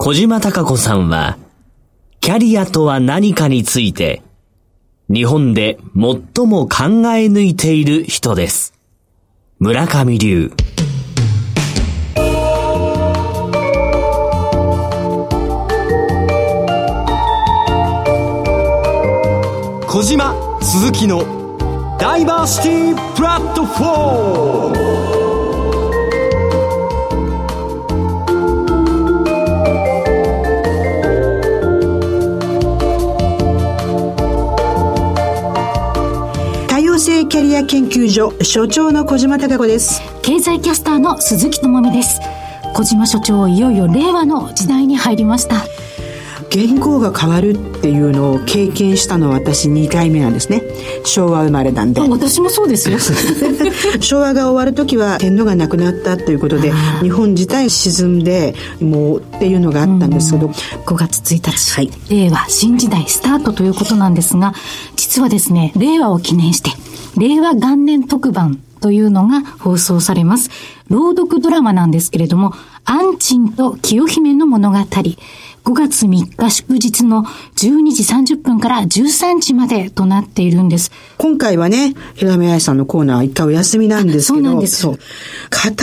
[0.00, 1.38] 小島隆子さんは、
[2.20, 4.22] キャリアとは何かについて、
[5.12, 6.84] 日本で最も考
[7.16, 8.74] え抜いている人です。
[9.58, 10.52] 村上流。
[19.88, 24.87] 小島鈴木のダイバーシティプラットフォーム
[37.48, 40.02] リア研究所所長の小島貴子です。
[40.20, 42.20] 経済キャスターの鈴木智美です。
[42.74, 45.64] 小島所長いよいよ令和の時代に入りました。
[46.50, 50.62] 言語が変わるっていうのを経験したのは私2回目なんですね。
[51.04, 52.00] 昭和生まれなんで。
[52.00, 52.98] 私もそうですよ。
[54.00, 60.48] 昭和が終わる時は天皇が亡くなったということで日本自体沈んでもうっていうのがあったんですけど、
[60.86, 64.54] 5月1日、はい、令和新時代スタートということなんですが
[64.96, 66.70] 実はですね令和を記念して
[67.16, 70.50] 令和元年特番というのが放送されます。
[70.88, 74.78] 朗読ドラマなんですけれども、アンチンと清姫の物語。
[75.68, 80.90] 5月3日祝日の12時30分から13時までとなっているんです。
[81.18, 84.86] 今回はね、平目愛さんのコーナーは一回お休みなんですけど、そうなんです。
[84.86, 84.94] 語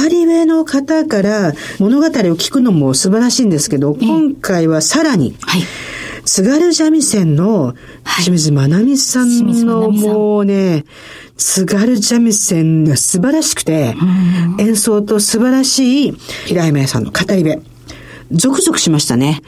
[0.09, 5.61] り部の方から物語を聞くのも素晴らしいんですけど、今回はさらに、はい
[6.25, 7.75] 津軽三味線の
[8.15, 10.85] 清水まなみさんのもうね、
[11.37, 13.95] 津軽三味線が素晴らしくて、
[14.57, 16.11] 演奏と素晴らしい
[16.47, 17.74] 平山屋さんの語り部。
[18.31, 19.41] ゾクゾクしましたね。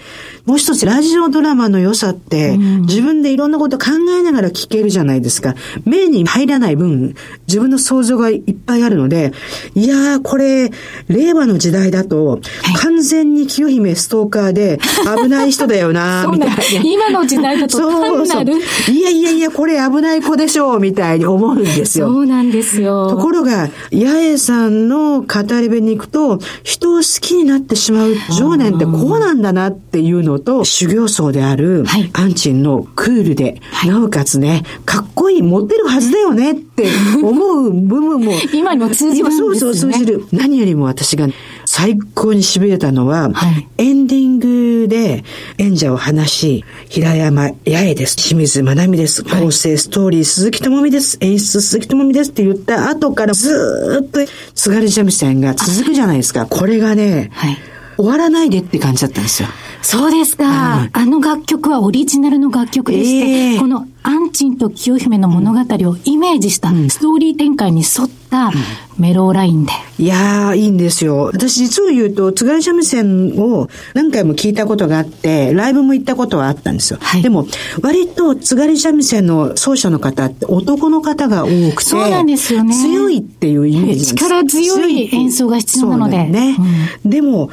[0.45, 3.85] もう一つ、ラジオドラマの良さって、うん、自分でいろんなこと考
[4.17, 5.55] えながら聞けるじゃないですか。
[5.85, 7.15] 目に入らない分、
[7.47, 9.33] 自分の想像がいっぱいあるので、
[9.75, 10.71] いやー、これ、
[11.07, 12.39] 令和の時代だと、
[12.77, 14.79] 完全に清姫ストーカーで
[15.21, 16.55] 危ない人だよな みたいな。
[16.83, 22.07] 今の時代だと単なるそういやいやいや、これ危ない子でしょう、みたいに思うんですよ。
[22.07, 23.09] そうなんですよ。
[23.09, 25.27] ところが、八重さんの語
[25.59, 36.87] り部に行くと、人を好きになってしまう情念ってこうなんだなっていうのと、修行僧である、アンチンのクールで、はい、なおかつね、かっこいい、持ってるはずだよねって
[37.21, 38.33] 思う部分も。
[38.53, 40.25] 今にも通じる、ね、そうそう通じる。
[40.31, 41.27] 何よりも私が
[41.65, 45.23] 最高に痺れたのは、はい、エンディングで
[45.57, 48.15] 演者を話し、平山八重です。
[48.15, 49.23] 清水まなみです。
[49.23, 51.17] 構成ストーリー鈴木智美です。
[51.21, 54.19] 演出鈴木智美ですって言った後からずっと
[54.55, 56.45] 津軽三味線が続くじゃないですか。
[56.45, 57.57] これがね、はい
[57.97, 59.49] 終わらないでって感じだったんですよ。
[59.81, 60.89] そうですか。
[60.91, 65.59] あの楽曲はオリジナルの楽曲でして、えー、このアンチンと清姫の物語
[65.89, 68.51] をイメージしたストーリー展開に沿った
[68.97, 69.71] メローラインで。
[69.99, 71.31] いやー、いいんですよ。
[71.33, 76.99] 私実を言うと、津軽三味線を何回も聞いたことがあって、ライブも行ったことはあったんですよ。
[77.01, 77.47] はい、でも、
[77.81, 82.75] 割と津軽三味線の奏者の方って男の方が多くて、そうなんですよね。
[82.75, 84.05] 強いっていうイメージ。
[84.15, 86.25] 力強い演奏が必要なので。
[86.25, 86.55] ね。
[87.03, 87.49] うん、でも、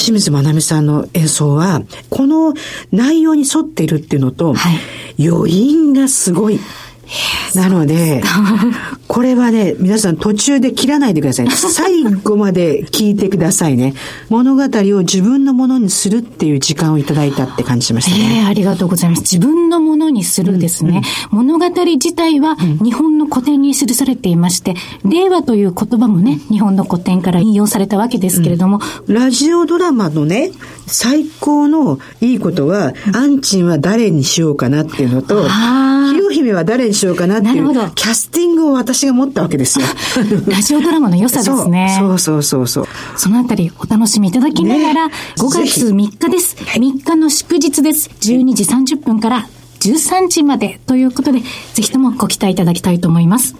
[0.00, 2.54] 清水まなみさんの演奏は、この
[2.90, 4.70] 内容に沿っているっていうのと、は
[5.18, 6.58] い、余韻がすごい。
[7.54, 8.22] なので、
[9.08, 11.50] これはね、皆さん途中で切らないでください。
[11.50, 13.94] 最後まで聞いてくださいね。
[14.28, 18.42] 物語を自分のものにするっていう時間をいただいたって感じしましたね。
[18.42, 19.22] えー、ありがとうございます。
[19.22, 21.02] 自分のものにするですね。
[21.32, 28.80] うんうん、物語自体は日本の古典に記されていまして、令和という言葉もね、日本の古典から引用されたわけですけれども。
[29.06, 30.52] うん、ラジオドラマのね、
[30.86, 35.46] 最高のいいことは、アンチンは誰にしようかなっていうのと、
[36.12, 39.86] 清姫は誰にしようかなっていう、キャスティングを私が持ったわけですよ。
[40.46, 41.96] ラジオドラマの良さですね。
[41.98, 42.18] そう。
[42.18, 46.56] そうそうそうそのあたりお楽しみいただきながら、ね、5月3日です。
[46.56, 48.10] 3日の祝日です。
[48.20, 49.48] 12時30分から
[49.80, 53.54] 13時までということで、ぜひともご期待いただきたいと思います。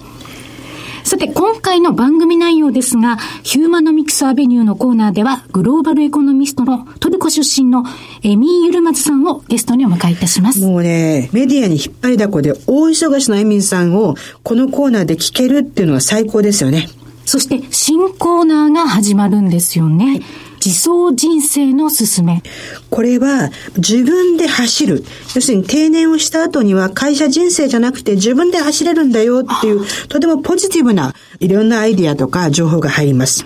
[1.10, 7.82] さて、今回の番組内容ですが、ヒューマノミクスアベニューのコーナーでは、グローバルエコノミストのトルコ出身の
[8.23, 10.61] エミー・ユルマズさんをゲストにお迎えいたします。
[10.61, 14.14] もうね、メディアに引っ張りだこで大忙しのエミンさんを
[14.44, 16.88] このコーナーで聞けるっていうのが最高ですよね。
[17.25, 20.05] そして新コーナーが始まるんですよね。
[20.05, 22.42] はい自走人生のすめ。
[22.90, 25.04] これは自分で走る。
[25.34, 33.44] 要するに定年をした後には会社人生じゃなくて自分で走れるんだよっていう、とてもポジティブないろんなアイディアとか情報が入ります。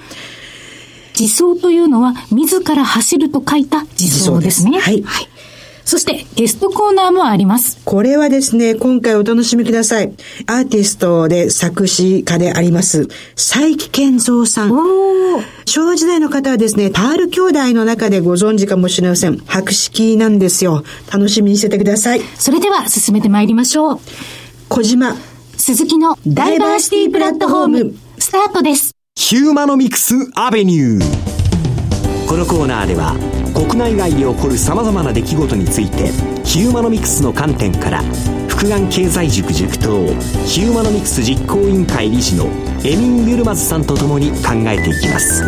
[1.19, 4.81] 自走というのは自ら走ると書いた自走ですね。
[4.81, 5.03] はい。
[5.03, 5.29] はい
[5.85, 7.79] そしてゲストコーナーもあります。
[7.85, 10.13] これはですね、今回お楽しみください。
[10.47, 14.71] アーティストで作詞家であります、佐伯健三さん。
[15.67, 19.39] 昭和時代の方はですね、パール兄弟の中でご存知かもしれません。
[19.47, 20.85] 博識なんですよ。
[21.13, 22.21] 楽しみにしててください。
[22.39, 24.01] それでは進めてまいりましょう。
[24.69, 25.17] 小島。
[25.57, 28.91] 鈴木のダイバーシティプラットフォーム、スタートです。
[29.15, 32.29] ヒューマノミクスアベニュー。
[32.29, 33.17] このコーナーでは、
[33.55, 36.11] 国内外で起こる様々な出来事について、
[36.45, 38.03] ヒューマノミクスの観点から、
[38.49, 40.07] 福眼経済塾塾頭、
[40.45, 42.47] ヒューマノミクス実行委員会理事の
[42.85, 45.45] エミン・ユルマズさんとともに考えていきます。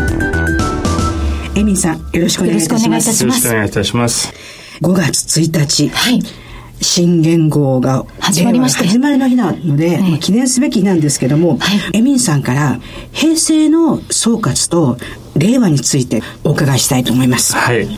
[1.57, 3.23] エミンさん、よろしくお願いいたします。
[3.23, 4.33] よろしくお願いいたします。
[4.81, 5.89] 5月1日。
[5.89, 6.46] はい。
[6.81, 12.81] 新元号が始まりました、始まりの日なので、はい、記念すべき日なんですけども、はい、エミンさんから
[13.13, 14.99] 平成の総括と
[15.37, 17.55] 令和についてお伺いしたいと思います。
[17.55, 17.89] はい。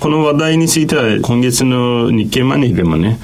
[0.00, 3.18] この話題については今月の日経マネーでもね、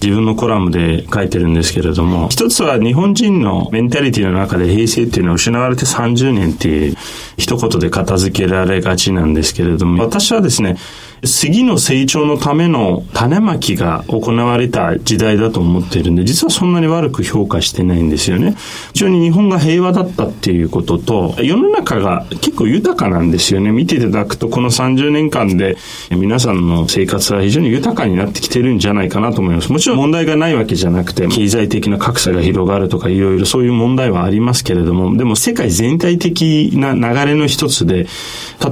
[0.00, 6.96] 自分のコラムで書いてるんですけれども、一つは日本人のメンタリティの中で平成っていうのは失われて30年っていう
[7.36, 10.78] 一言で片付けられがちなんですけれども、私はですね、
[11.24, 18.56] 次の成長のための種まきが行われた時代だと思っているんで、実はそんなに悪く評価してないんですよね。
[18.92, 23.70] 非常に日本が平和だったっていうことと、世の中が結構豊かなんですよね。
[23.70, 25.76] 見ていただくと、この30年間で
[26.10, 29.70] 皆さんの生活は非常に豊かになってきてるんじゃないかなと思います。
[29.70, 38.08] もちろん問題がないわけじゃなくて、経済的な格差が広がるとかいろいろそういう問題はありますけれども、でも世界全体的な流れの一つで、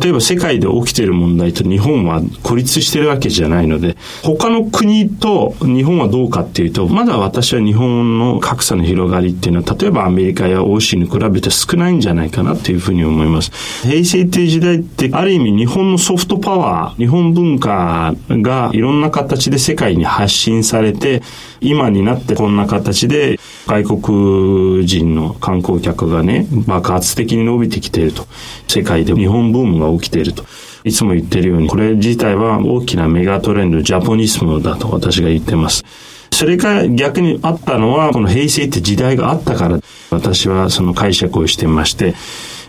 [0.03, 13.53] 例えば世界で起きている問題と日本は孤立してるわけじゃないので、他の国と日本はどうかっていうと、まだ私は日本の格差の広がりっていうのは、例えばアメリカや欧州に比べて少ないんじゃないかなっていうふうに思います。
[13.83, 21.23] 平成っていう時代って、ある意味日本のソフトパワー、日本文化がいろんな形で世界に発信されて、
[21.61, 28.27] 今になってこんな形で外国人の観光客がね、爆発的に伸びてきていると。
[28.67, 30.45] 世界で日本ブームが起きていると。
[30.85, 35.85] いつも言ってるように、これ自体は大きなメガトレンド、ジャポニスムだと私が言ってます。
[36.33, 39.79] それが逆にあったのは、この平成って時代があったから、
[40.11, 42.15] 私はその解釈をしてまして、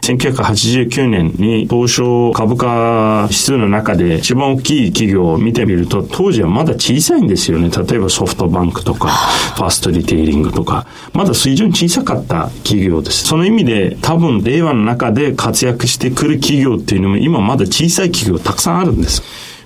[0.01, 7.69] 1989年に東証株価指数の中で一番大きい企業を見てみると、当時はまだ小さいんですよね。
[7.69, 9.09] 例えばソフトバンクとか、
[9.55, 13.25] ファーストリテイリングとか、まだ水準小さかった企業です。
[13.25, 19.21] その意味で多分令和の中で活躍してくる企業っていうのも今まだ小さい企業たくさんあるんです。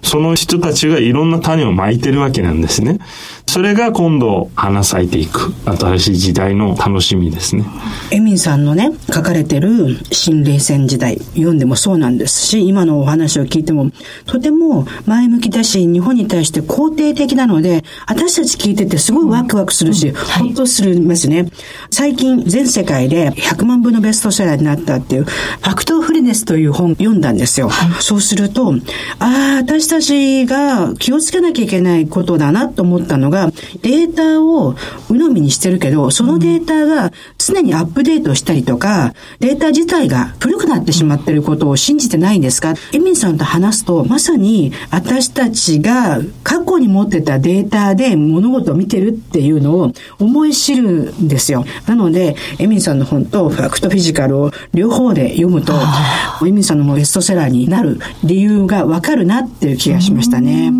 [0.05, 2.99] その人たちがいろんな種をまいてるわけなんですね。
[3.47, 7.63] それが今度花咲いていく新しい時代の楽しみですね。
[8.12, 13.92] エミンさんのね、書かれてる新冷戦時代、読んでもそうなんですし、今のお話を聞いても、
[14.25, 21.50] とても前向きだし、日本に対して肯定的なので、私たち聞いててすごいワクワクするし、ほ、っ、とするんですね。
[21.92, 27.69] 最近、全世界で100万部のベストセラーになったっていう、ファクトフリネスという本読んだんですよ。
[27.69, 28.74] はい、そうすると、
[29.19, 33.51] ああ、私たちが気をつけなきゃいけないことだなと思ったのが、が
[33.81, 34.75] データを
[35.09, 42.73] 鵜呑みにしてるけど、そのデータが常にアップデートしたりとか、データ自体が古くなってしまってることを信じてないんですか？
[42.93, 51.65] エミンさんと話すと、まさに私たちが過去に持ってたデータで物事を見てるっていうのを思い知るんですよ。
[51.87, 55.73] なので、エミンさんの本とファクトフィジカルを両方で読むと、
[56.45, 60.71] エミンさんのベストセラーになる理由がわかるなっていう気がしましたね。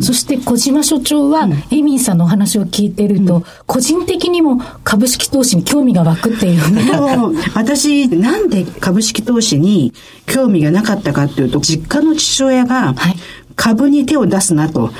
[0.00, 6.90] そして小島所長は、エミンさんのお話を聞いてると、うん、個人的にも株式投資に興味が湧くっていう ね。
[7.54, 9.92] 私、なんで株式投資に
[10.26, 13.16] 興味がなかったかっていうと、実家の父親が、はい
[13.56, 14.90] 株に手を出すなと。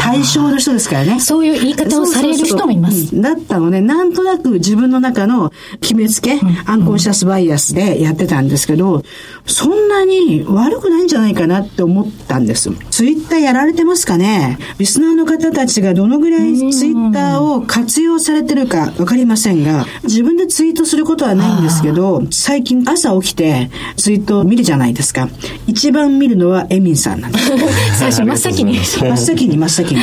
[0.00, 1.20] 対象の人ですからね。
[1.20, 3.20] そういう言い方をされる人もいます。
[3.20, 9.02] だったので、なんとなく自分の中の決めつけ、うん、アンコンシャスバイアスでやってたんですけど、
[9.46, 12.70] そんなに悪くないんじゃないかなって思ったんです。
[12.90, 14.58] ツイッターやられてますかね？
[14.78, 25.28] リスナーの方たちがどのぐらいツイッターを活用されてるかわかりませんが、自分でツイートすることはないんですけど、最近朝起きてツイートを見るじゃないですか。
[25.66, 27.50] 一番見るのはエミンさんなんです。
[27.96, 28.78] 最初真っ先に。
[28.84, 30.00] 真っ先に真っ先に。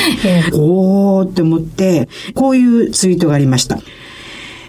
[0.54, 3.80] おーって思って、こういうツイートがありました。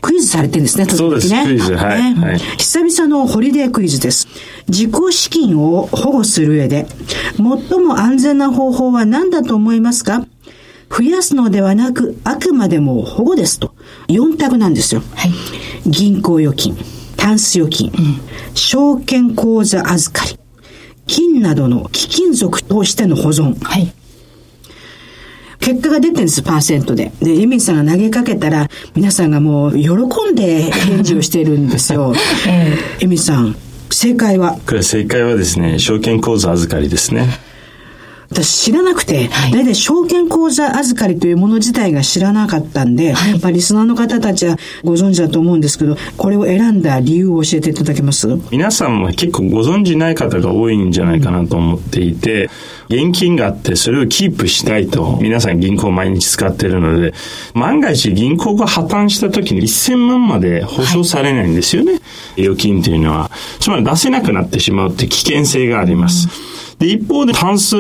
[0.01, 2.39] クイズされてるんですね、そうです、クイズ、はい、はい。
[2.59, 4.29] 久々のホリデークイズです。
[4.69, 6.87] 自己資金を保護する上で、
[7.39, 10.27] 最も安全な方法は何だと思いますか？
[10.91, 13.75] 増やすのではなく、あくまでも保護ですと。
[14.09, 15.03] 4択なんですよ。
[15.15, 15.33] はい、
[15.87, 16.77] 銀行預金、
[17.17, 18.21] タンス預金、うん、
[18.55, 20.39] 証券口座預かり、
[21.07, 23.57] 金などの貴金属としての保存。
[23.63, 23.93] はい。
[25.61, 27.13] 結果が出てるんです、パーセントで。
[27.23, 29.89] で、エミさんが投げかけたら、皆さんがもう喜
[30.31, 32.15] んで返事をしているんですよ。
[32.47, 33.57] えー、エミさん、
[33.91, 34.59] 正解は？
[34.67, 37.29] これ正解はですね、証券口座預かりですね。
[38.31, 48.27] 私知らなくて、はい、大体証券口座預かりというもの自体が知らなかったんで、はい、まあリスナーの方たちはご存知だと思うんですけど、これを選んだ理由を教えていただけます？
[48.51, 52.51] 皆さんは結構ご存知ない方が多いんじゃないかなと思っていて、
[52.89, 57.15] 現金があってそれをキープしたいと皆さん銀行毎日使ってるので、
[57.55, 61.93] 万が一銀行が破綻した時に1000万まで保証されないんですよね。
[61.93, 61.99] は
[62.37, 63.31] い、預金というのは。
[63.61, 66.29] つまり出せなくなってしまうって危険性があります。
[66.49, 66.55] うん
[66.85, 67.75] で、一方でタンス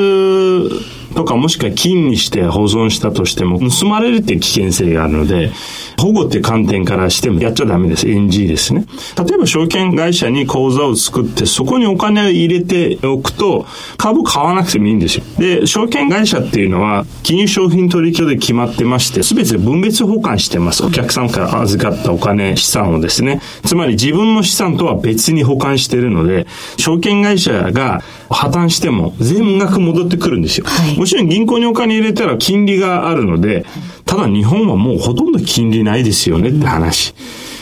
[1.14, 5.50] とかもしくは金にして保存したとしても盗まれるっていう危険性があるので、
[5.98, 8.06] 保護って観点からしてもやっちゃダメです。
[8.06, 8.84] NG ですね。
[9.16, 13.66] 例えば証券会社に口座を作ってそこにお金を入れておくと
[13.96, 15.24] 株買わなくてもいいんですよ。
[15.38, 20.84] で、証券会社っていうのは金融商品取引所で決まってまして全て分別保管してます。
[20.84, 23.40] お客さんから預かったお金、資産をですね。
[23.64, 30.66] つまり自分の資産とは別に保管してるので、証券会社が破綻しても全額戻ってくるんですよ。
[30.66, 33.66] はい、もちろん銀行にお金入れたら金利があるので、
[34.06, 37.14] ただ日本はもうほとんど金利ないですよねって話。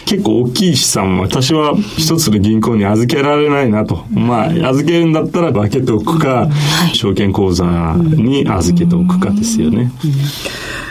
[0.07, 4.05] 結構大きい資産は私は一つの銀行に預けられないなと。
[4.13, 6.49] まあ、預けるんだったら分けておくか、
[6.93, 7.65] 証券口座
[7.97, 9.91] に預けておくかですよね。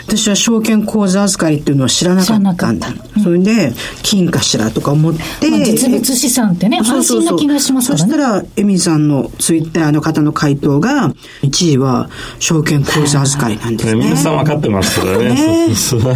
[0.06, 2.88] 私は証券口座預かりっていうのは知らなかったんだ。
[3.16, 5.50] うん、それで、金かしらとか思って。
[5.50, 8.10] まあ、実物資産ってね、安心な気がしますからね。
[8.10, 14.04] そしたら、エミさんのツイッターの方の回答が、1位は証券口座預かりなんですね。
[14.04, 15.68] 皆さん分かってますからね。
[15.68, 15.68] ね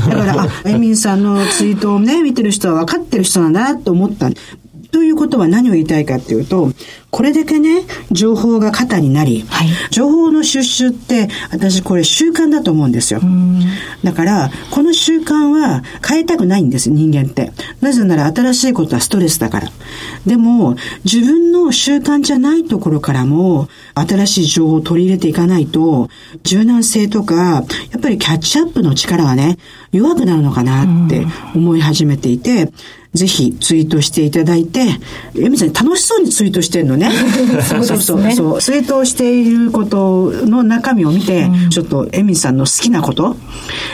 [0.09, 4.31] だから、あ、エミさんのツイートをね、見てる人は分かってる人なんだなと思った。
[4.97, 6.71] ということは何を言いたいかっていうと、
[7.11, 13.21] これだけね、情報が肩になり、はい、情報の収集って、私これ習慣だと思うんですよ。
[14.03, 17.53] だから、この習慣は変えたくないんです、人間って。
[17.83, 19.71] なぜなら新しいことはストレスだから。
[20.25, 26.09] でも、自分の習慣じゃないところからも、新しい情報を取り入れていかないと、
[26.43, 29.59] 柔軟性とか、やっぱりキャッチアップの力がね、
[29.93, 32.73] 弱くなるのかなって思い始めていて、
[33.17, 34.81] ぜひツイートしていただいて、
[35.37, 37.11] エミさん楽しそうにツイートしてるの ね。
[37.63, 38.33] そうそうそう。
[38.33, 43.37] そうツイートをしていることの中身を見て、うん、ちょっとエミさんの好きなこと、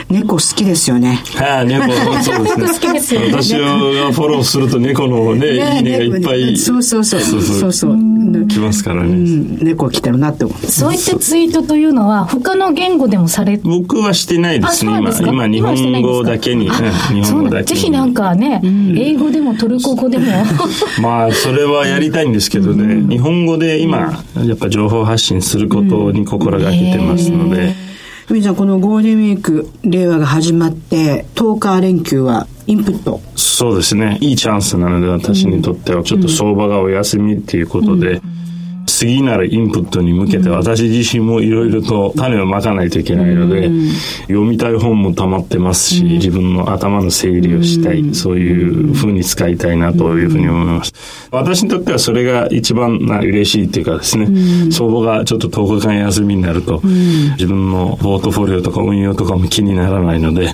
[0.09, 1.21] 猫好きですよね。
[1.35, 2.67] はい、猫、そうですね。
[2.73, 3.27] 好きですよね。
[3.31, 3.67] 私が
[4.11, 6.57] フォローすると猫のね、いいねがいっぱい。
[6.57, 7.21] そうそうそう。
[7.21, 7.97] そうそうそう。
[8.47, 9.09] 来ますからね。
[9.09, 10.65] うん、猫来てるなって思う。
[10.67, 15.47] そういったツイートというのは、他の言語でもされ僕はしてないですね、今。
[15.47, 16.69] 今、日本語だけに。
[16.69, 17.79] 日本語だけに。
[17.79, 20.25] ぜひなんかね、英英語でもトルコ語でも。
[21.01, 27.73] まあそれはやりたいんですけどね、うん、日本語で今やっぱ情報発信することに心がけてますので、
[28.27, 33.21] ふみちゃん、このゴールデンウィーク、令和が始まって、10日連休はインプット。
[33.35, 34.17] そうですね。
[34.21, 38.21] いいチャンスなので、私にとっては、ちょっと相場がお休みっていうことで、うんうん
[39.03, 43.69] 次なるインプットに向けて私自身もいろいろと種をまかないといけないので、
[44.27, 50.93] 読みたい本も溜まってますし、自分の頭の整理をしたい、そういうふうに使いたいなというふうに思います。
[51.31, 56.79] 私にとってはそれが一番な嬉しいっていうかですね、相場がちょっと10日間休みになると、
[57.33, 60.53] 自分のポートフォリオとか運用とかも気にならないので、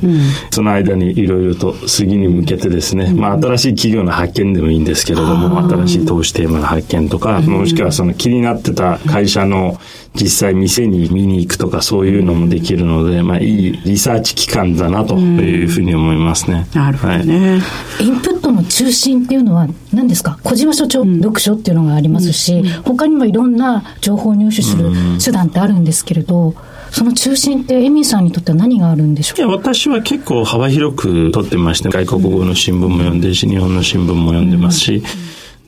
[0.50, 9.79] その間にいろいろと次に向けてですね、まあ新しい企業の発見でもいいんですけれども、新しい投資テーマの発見とか、もしくはその気になってた会社の
[10.15, 16.67] 実際店に見に行くとかそういうのもできるので、まあいいリサーチ機関だなというふうに思いますね。
[16.74, 20.39] なるほどね、はい、インプットの中心っていうのは何ですか？
[20.43, 24.91] 小島所長、読書っていうのがありますし、他にもいろんな情報を入手する
[25.24, 26.55] 手段ってあるんですけれど、
[26.91, 29.39] その中心ってエミさんにとっては何があるんでしょう？
[29.39, 35.03] いや、私は結構幅広く取ってまして、外国語の新聞も読んでるし、日本の新聞も読んでますし、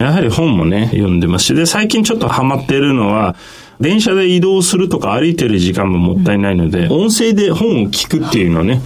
[0.01, 3.36] やはり本もね、読んでますし、で、最近ちょっとハマってるのは、
[3.81, 8.81] 電車で移動するとか歩いてる時間ももったいないので、音声で本を聞くっていうのね、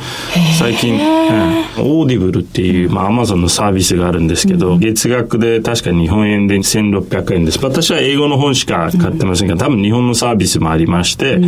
[0.58, 7.60] 最近、うん、 Audible っていう、まあ、アマゾンのサービスがあるんですけど、月額で確か日本円で1600円です。
[7.64, 11.40] 私は英語の本しか買ってませんが、多分日本のサービスもありまして、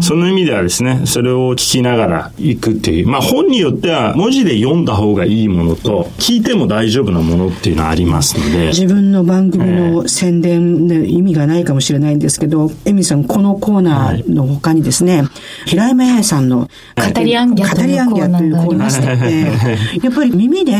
[0.00, 8.68] その意味ではですね、それを聞きながら行くっていう、まあ、本によっては文字で読んだ方がいいものと、聞いても大丈夫なものっていうのはありますので。
[8.68, 15.26] 自分の番組の宣伝で意味がないかもしれないんですけど、エミさん、このコーナーの他にですね、はい、
[15.66, 16.68] 平山彩さんの
[17.14, 19.06] 語りアンギャというコーナーがありまして、
[20.02, 20.72] やっぱり耳で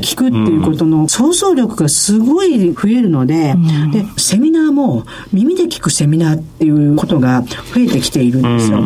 [0.00, 3.54] 聞くっていうことの想像力がすごい増えるので、
[3.92, 8.78] で、セミナーも耳で聞くセミナーっていうことが増えてきているんですよ。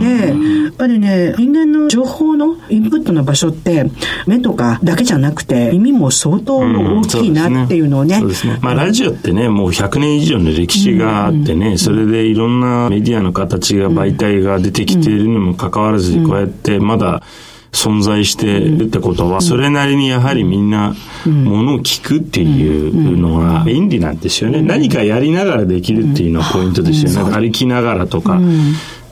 [0.00, 0.28] で、
[0.64, 3.90] やっぱりね、人間の情報のインプットの場所って、
[4.26, 8.18] 目とかだけじゃなくて、耳も相当大きいなっていうのをね。
[8.20, 8.58] そうですね。
[8.62, 17.22] まあ、ラジオってね、もう100年以上の歴史があってね、それでいろんなメディアの形が、媒体が出てきているにもかかわらず、こうやってまだ、
[17.70, 20.94] 存在してるってことは、それなりにやはりみんな
[21.26, 24.62] ものを聞くっていうのが便利なんですよね。
[24.62, 27.32] 何かやりながらできるっていうのがポイントですよね。
[27.32, 28.40] 歩きながらとか。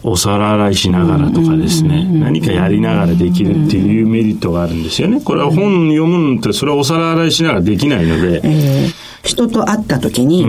[0.06, 5.20] お皿洗いしながらとかですね、何かやりながらできるっていうメリットがあるんですよね。
[5.20, 8.40] これは本読むのって、それはお皿洗いしながらできないので。
[8.44, 10.46] えー人と会った時に、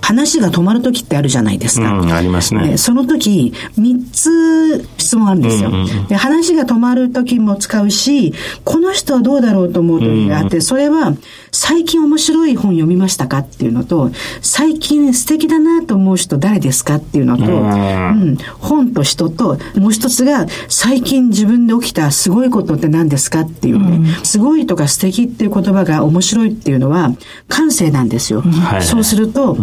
[0.00, 1.92] 話が止まる時ってあるじゃないですか。
[1.98, 2.78] うん、ありますね。
[2.78, 5.72] その時、3つ質問あるんですよ、
[6.08, 6.14] で。
[6.14, 8.32] 話が止まる時も使うし、
[8.64, 11.14] この人はどうだろうと思う時があって、それは、
[11.52, 27.12] 最近面白い本読みましたかっていうのと、最近素敵だなと思う人誰ですかっていうのと、うん、本と人と、もう一つが、最近自分で起きたすごいことって何ですかっていうね、うん、すごいとか素敵っていう言葉が面白いっていうのは、
[27.48, 28.42] 感性なんですよ。
[28.42, 29.56] はい、そうすると、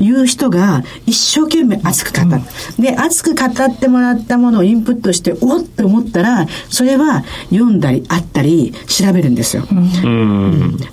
[0.00, 2.42] 言う人が一生懸命熱く語る。
[2.78, 9.64] で、熱く語ってもらったものをインプットして、おっと思ったら、それは読んだり、あったり、調べるんですよ。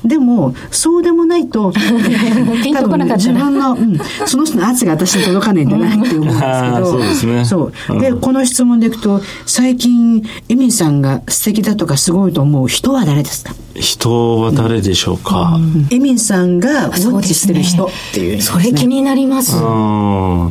[0.03, 1.71] でも、そうでもないと、
[2.63, 7.45] ピンとこなかった自分の、うん、その人の圧が私に届かないんだなって思うんですけど、 そうですね。
[7.99, 13.53] で、この質問でいくと、最近、エミンさんが素敵だとかすごいと思う人は誰ですか？
[13.75, 15.57] 人は誰でしょうか、
[15.91, 19.55] エミンさんがウォッチしてる人っていう、それ気になります。
[19.55, 19.59] あ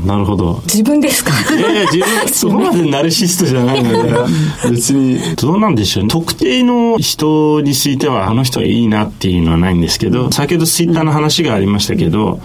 [0.03, 0.61] あ、なるほど。
[0.65, 1.33] 自分ですか？
[1.55, 4.15] いやいや、自分、そこまでナルシストじゃないので、
[4.71, 6.09] 別に、どうなんでしょうね。
[6.11, 12.41] 特定の人については、あの人はいいなっていうのはないんですけど、先ほどツイッターの話がありましたけど、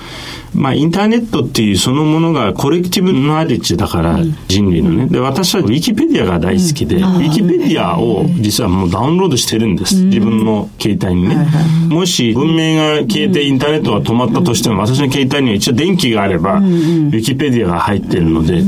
[0.53, 5.07] まあ、インターネットっていうそのものがコレクティブノアレッジだから、人類のね。
[5.07, 9.95] で、私はウィキペディアが大好きで、ウィキペディアを実はもうダウンロードしてるんです。
[10.05, 11.47] 自分の携帯にね。
[11.89, 18.63] もし文明が消えてインターネットが止まったとしても、私の携帯には一応電気があれば、ウィキペディアが入ってるので、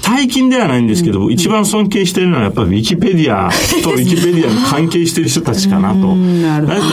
[0.00, 3.50] 最近ではないんですけど、一番尊敬してるのはやっぱりウィキペディア
[3.82, 6.16] とウィキペディアに関係してる人たちかなと。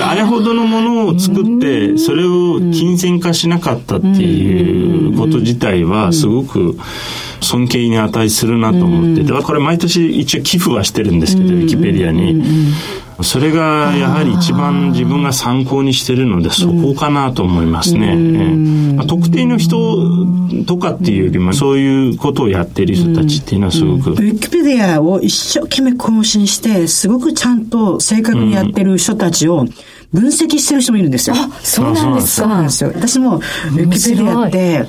[0.06, 6.78] あれほどのものを作って、それを金銭化しなかったっていうこと自体はすごく
[7.42, 12.44] 尊敬に値するなと思ってて、これ毎年一応寄付はしてるんですけど、ウィキペディアに。
[13.22, 18.16] それがやはり一番自分が参考にしてるので、そこかなと思いますね。
[18.96, 20.08] まあ、特定の人
[20.66, 24.12] とかっていうよりも、そういうことをやってる人たちっていうのはすごく。
[24.12, 29.66] ウィキペディアを一生懸命更新して、すごくちゃんと正確にやってる人たちを、
[30.14, 31.36] 分析してる人もいるんですよ。
[31.38, 32.44] あ、そうなんですか。
[32.44, 32.92] そうなんですよ。
[32.96, 34.86] 私も、ウィキペディアって、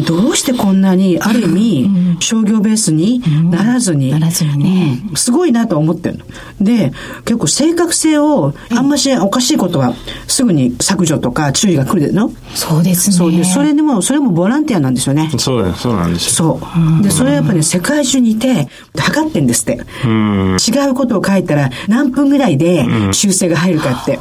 [0.00, 6.24] どうしてこんなに、ある意味、商業ベースにならずに、ならずにね、すごいなと思ってるの。
[6.60, 6.92] で、
[7.24, 9.94] 結構正確性を、あんましおかしいことは、
[10.26, 12.32] すぐに削除とか注意が来るの？
[12.54, 13.16] そうですね。
[13.16, 15.30] そうで、それでも、それもボランティアなんですよね。
[15.38, 16.60] そうだそうなんですよ。
[16.60, 16.60] そ
[17.00, 17.02] う。
[17.02, 19.80] で、それはやっぱり、ね、世界中にいて、測ってんですって。
[20.04, 24.18] 違うことを書いたら、何分ぐらいで修正が入るかって。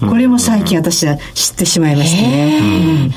[0.00, 3.10] これも最近私は知ってしまいましたね。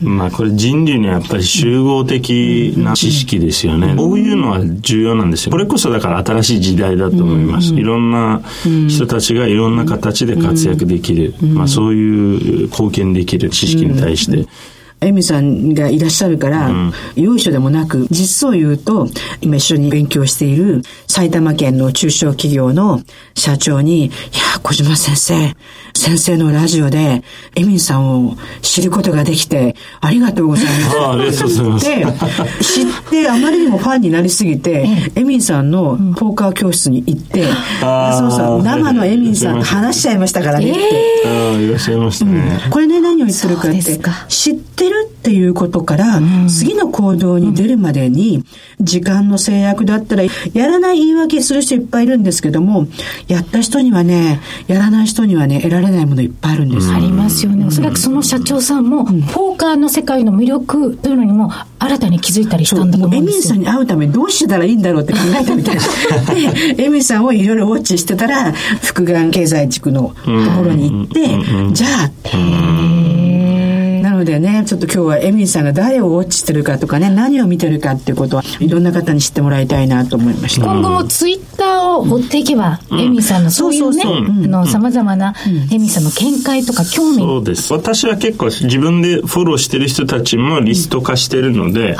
[0.00, 3.96] まあこれ人類のやっぱり集合的な知識ですよね。
[3.96, 5.52] こういうのは重要なんですよ。
[5.52, 7.74] これこそだから新しい時代だと思います。
[7.74, 8.42] いろんな
[8.88, 11.34] 人たちがいろんな形で活躍できる。
[11.42, 14.48] まあそういう貢献できる知識に対して。
[15.00, 19.08] エミさんがいらっしゃるから、うん、容赦でもなく、実を言うと、
[19.40, 23.00] 今一緒に勉強している埼玉県の中小企業の
[23.34, 25.54] 社長に、いや、小島先生、
[25.98, 27.24] 先生のラジオで、
[27.56, 30.98] エミンさんを知ることができて、ありがとうございます。
[30.98, 32.38] あありがとうございます。
[32.38, 40.80] で、知って、あまりにもファンになりすぎて、エミンさんのポーカー教室に行って、そうそう、生のエミンさんと話しちゃいましたからねって。
[41.26, 42.60] ああ、いらっしゃいましたね。
[42.70, 43.82] これね、何を言ってるかって、
[44.28, 48.44] 知ってるっていうことから、次の行動に出るまでに、
[48.80, 52.86] 時間の制約だったら、やらない言い訳する人いっぱいいるんですけども、
[53.26, 57.66] やった人にはね、やらない人にはね、得られないものいっぱいあるんです、ありますよね。
[57.66, 63.54] おそらくその社長さんも、ポーカーの世界の魅力というのにも、新たに気づいたりしたんだと思うんですよ。
[63.54, 65.76] エミンさんに会うためにどうしたらいいんだろうって考えたみたい
[66.76, 73.37] で、エミンさんをいろいろウォッチしてたら、福眼経済地区のところに行って、じゃあ、な
[74.18, 80.66] ののでね、ちょっと今日はエミンさんが誰をウォッチしてるかとかね、何を見てるかっていうことは、いろんな方に知ってもらいたいなと思いました。
[80.66, 85.34] 今後もツイッターを追っていけば、うん、エミンさんのそういうね、あの、様々な
[85.70, 87.18] エミンさんの見解とか興味。
[87.18, 87.72] そうです。
[87.72, 91.96] 私は結構自分でフォローしてる人たちもリスト化してるので、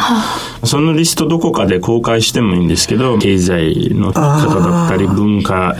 [0.62, 4.20] うん、そのリストどこかで公開してもいいんですけど、経済の方
[4.60, 5.76] だったり、文化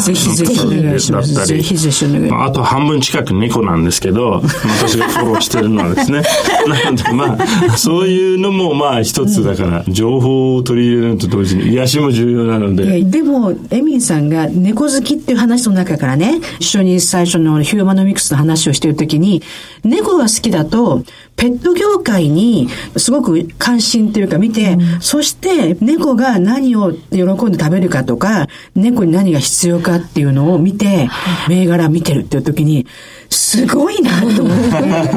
[0.00, 1.34] ぜひぜひお願いします。
[1.46, 2.50] ぜひぜひお願いします。
[2.50, 4.42] あと半分近く猫なんですけど、
[4.78, 6.22] 私がフォローしてるのはですね。
[6.68, 7.38] なのでま
[7.70, 13.02] あ、そういうのもまあ一つだから、情報を取り入れるのと同時に癒しも重要なので。
[13.02, 19.42] でも、エミンさんが猫好きっていう話の中からね、一緒に最初のヒューマノミクスの話をしているときに、
[19.84, 21.04] 猫が好きだと、
[21.36, 31.08] ペット業界にすごく関心というか見て、うん、そして猫が何を喜んで食べるかとか、猫に何が必要かっていうのを見て、
[31.48, 32.86] 銘柄見てるっていう時に、
[33.30, 34.74] すごいなと思って。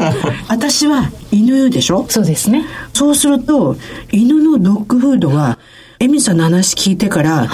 [0.47, 2.06] 私は犬でしょ？
[2.10, 2.65] そうですね。
[2.93, 3.76] そうすると、
[4.12, 5.58] 犬のドッグフードは、
[5.99, 7.47] エミさんの話聞いてから、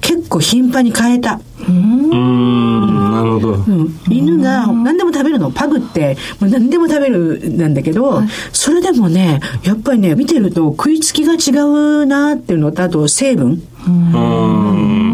[0.00, 1.40] 結構頻繁に変えた。
[1.68, 3.98] うん、なるほど、うん。
[4.08, 5.50] 犬が何でも食べるの。
[5.50, 13.60] パグって何でも食べるなんだけど、それでもね、やっぱりね、見てると食いつきが違うなっていうのと、あと成分。
[13.86, 15.05] うん。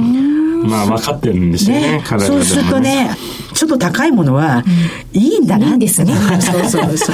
[0.73, 3.11] まあ分かってるんですよね、ね体そうするとね、
[3.55, 4.65] ちょっと高いものは
[5.13, 5.69] いいんだな。
[5.69, 6.15] いいんですね。
[6.41, 7.13] そうそうそ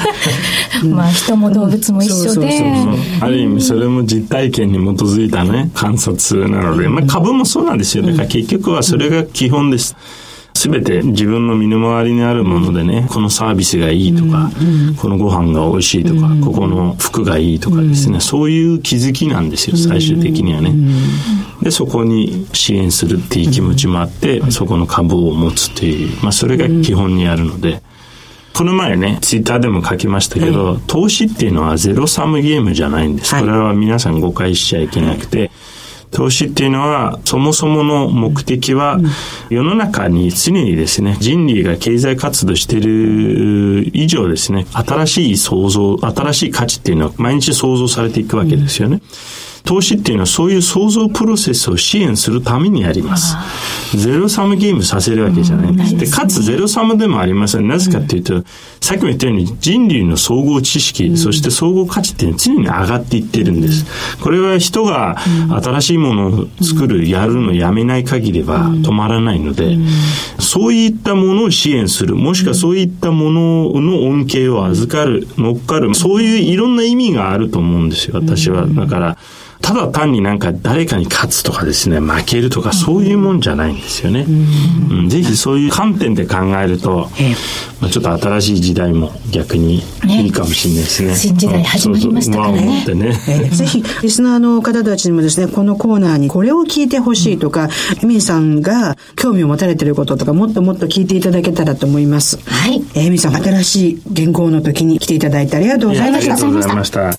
[0.85, 0.88] う。
[0.94, 2.62] まあ人も動物も一緒で。
[3.21, 8.05] ある意味それも実体験に基づいたね、観察なので、まあ株もそうなんですよ。
[8.05, 9.97] だから結局はそれが基本です。
[10.59, 14.51] すべて自分の身の回りにあるものでね、このサービスがいいとか、
[14.97, 20.75] このご飯が美味しいとか、ここの服がいいとかですね、そういう気づきなんですよ、最終的にはね。
[21.62, 27.83] で、そこに支援するっていう気持ちもあって、そこの株を持つっていう、まあそれが基本にあるので、
[28.55, 33.38] この前ね、ツイッターでも書きましたけど、投資っていうのはゼロサムゲームじゃないんです。
[33.38, 35.51] これは皆さん誤解しちゃいけなくて、
[36.11, 38.99] 投資っていうのは、そもそもの目的は、
[39.51, 49.03] 世の中に常にですね、人類が経済活動している以上ですね、新しい創造、新しい価値っていうのは毎日創造されていくわけですよね。
[49.42, 53.37] うん投資っていうのはそういう創造プロセスを支援するためにあります。
[53.95, 55.97] ゼロサムゲームさせるわけじゃないんです。
[55.99, 57.69] で、かつゼロサムでもありません。
[57.69, 58.45] なぜかっていうと、
[58.81, 63.85] さっきも言ったように人類の総合知識、そして総合価値っていうのは常に上がっていってるんです。
[64.23, 65.19] これは人が
[65.61, 69.77] 新しいものを作る、やるのやめない限りは止まらないので、
[70.39, 78.67] そういったものを支援する、もしくはそういったものの恩恵を預かる、乗っかる、そういういろんな意味があると思うんですよ、私は。
[78.67, 79.19] だから、
[79.69, 84.23] ただ単になんか誰かに勝つとかですね、負けるとかそういうもんじゃないんですよね。
[84.23, 87.11] うん、ぜひそういう観点で考えると、
[87.79, 91.09] まあ、ちょっと新しい時代も逆にいいかもしれないですね。
[91.11, 92.59] ね新時代始まりましたからね。
[92.59, 97.69] そうそうねえー、 ぜひ、リスナーの方たちにもですね、このコーナーにこれを聞いてほしいとか、
[98.03, 102.39] エミンさんが興味を持たれていることとか、もっともっと聞いていただけたらと思います。
[102.47, 102.83] はい。
[102.95, 106.33] えー、エミンさん、新しい原稿の時に来ていただいてありがとうございました。
[106.33, 107.19] ありがとうございました。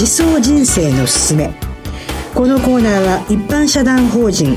[0.00, 1.50] 自走人生のすすめ。
[2.34, 4.56] このコーナーは一般社団法人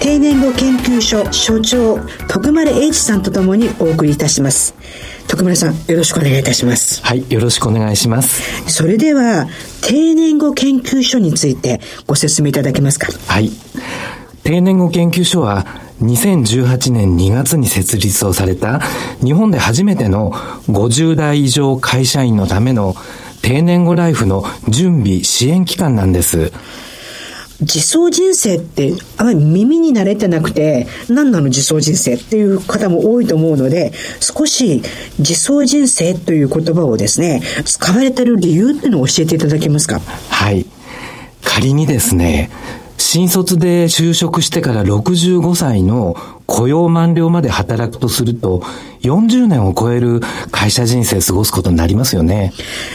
[0.00, 4.74] 定年後研究所所長徳丸英一さんとともにお送りいたします。
[5.28, 7.02] 徳丸さんよろしくお願いいたします。
[7.02, 8.70] はいよろしくお願いします。
[8.70, 9.46] それでは
[9.80, 13.08] 定年後研究所についてご説明いただけますか？
[13.28, 13.50] はい。
[14.44, 15.64] 定年後研究所は
[16.02, 18.82] 2018年2月に設立をされた
[19.24, 20.32] 日本で初めての
[20.68, 22.94] 50代以上会社員のための
[23.42, 26.52] 定年後ライフの準備支援機関なんです。
[27.60, 34.82] 自走人生ってあまり耳に慣れてなくて何なの自走人生っていう方も多いと思うので少し
[35.20, 40.00] 自走人生という言葉をですね使われてる理由っていうのを教えていただけますか？
[40.00, 40.66] はい
[41.44, 42.50] 仮にですね
[42.98, 48.62] 新卒で就職してから65歳の雇用満了まで働くとすると、
[49.02, 52.52] 40年を超える会社人生過ごすことになりますよね。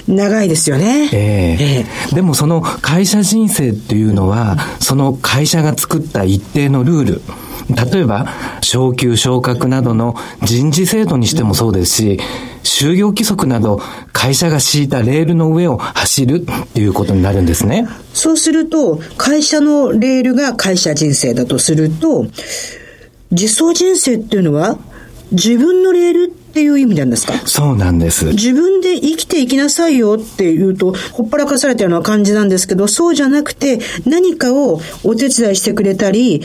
[0.08, 1.10] 長いですよね。
[1.12, 7.22] ええええ、でもその会社人生っていうのは、その会社が作った一定のルール、
[7.70, 8.28] 例えば、
[8.62, 12.20] 昇給昇格などの人事制度にしてもそうですし、
[12.64, 13.82] 就業規則など
[14.18, 17.88] 会社が敷いたレールの上を走るっていうことになるんですね。
[18.16, 22.26] そうすると、会社のレールが会社人生だとすると、
[23.30, 24.80] 自走人生っていうのは
[25.32, 27.34] 自分のレールっていう意味なんですか？
[27.46, 28.26] そうなんです。
[28.26, 36.44] 自分で生きていきなさいよって言うと、ほっぱらかされたような感じなんですけど、そうじゃなくて、何かをお手伝いしてくれたり、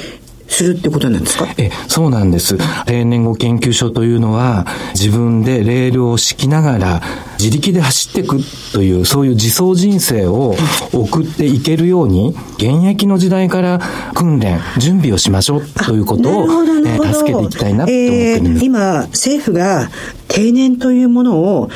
[0.48, 1.48] するってことなんですか？
[1.56, 2.58] え、そうなんです。
[2.84, 7.02] 定年後研究所というのは、自分でレールを敷きながら、
[7.42, 8.36] 自力で走っていく
[8.72, 10.54] という、そういう自走人生を
[10.92, 13.80] 送っていけるように、現役の時代から
[14.14, 16.46] 訓練、準備をしましょうということを、
[16.86, 18.64] え助けていきたいなと思ってるんです。
[18.64, 19.90] えー、今、政府が
[20.32, 21.68] 定年というものを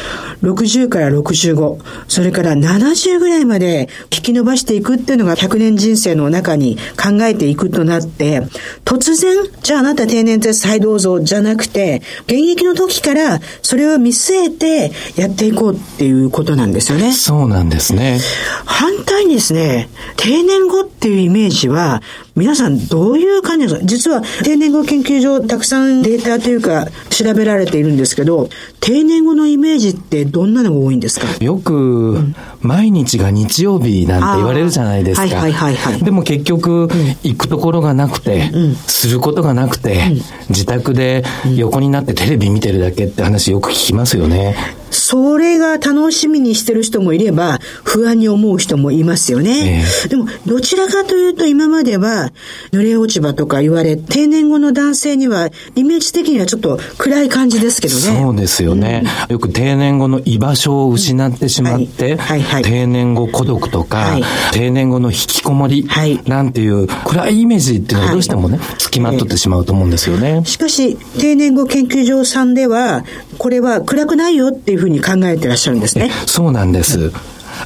[0.42, 8.40] 60から65、それから70ぐらいまで引き伸ばしていくっていうのが100年人生の中に考えていくとなって、
[8.84, 17.12] 突然、じゃああなた定年絶再どうぞじゃなくて、現役の時からそれを見据えてやっていこうっていうことなんですよね。
[17.12, 18.20] そうなんですね。
[18.64, 22.02] 反対にですね、定年後っていうイメージは、
[22.36, 23.86] 皆さんどういう感じですか？
[23.86, 31.26] 実は定年後研究所たくさんデータというか調べられているんですけど、定年後のイメージってどんなのが多いんですか？
[31.42, 32.18] よく、
[32.60, 35.22] 毎日が日曜日なんて言われるじゃないですか。
[35.22, 36.88] はいはいはいはい、でも結局、
[37.22, 41.24] 行くところがなくて、うん、することがなくて、うん、自宅で
[41.56, 44.56] 横になってテレビ見てるだけって話よく聞きますよね。
[44.90, 49.82] それが楽しみにしてる人もいれば、不安に思う人もいますよね。
[49.82, 52.32] えー、でも、どちらかというと今までは、
[52.72, 58.00] 濡れ落ち葉とか言われ、定年後の男性には、イメージ的にはちょっと暗い感じですけどね。
[58.00, 59.04] そうですよね。
[59.28, 62.18] うん、よく定年後の居場所を失ってしまって、
[62.62, 65.88] 定年後孤独とか、はい、定年後の引きこもり、
[66.26, 70.42] なんていう暗いイメージっていうのはどうしてもね、付きまとってしまうと思うんですよね。
[70.44, 73.04] しかし、定年後研究所さんでは、
[73.38, 76.10] これは暗くないよっていうふうに考えてらっしゃるんですね。
[76.26, 77.12] そうなんです。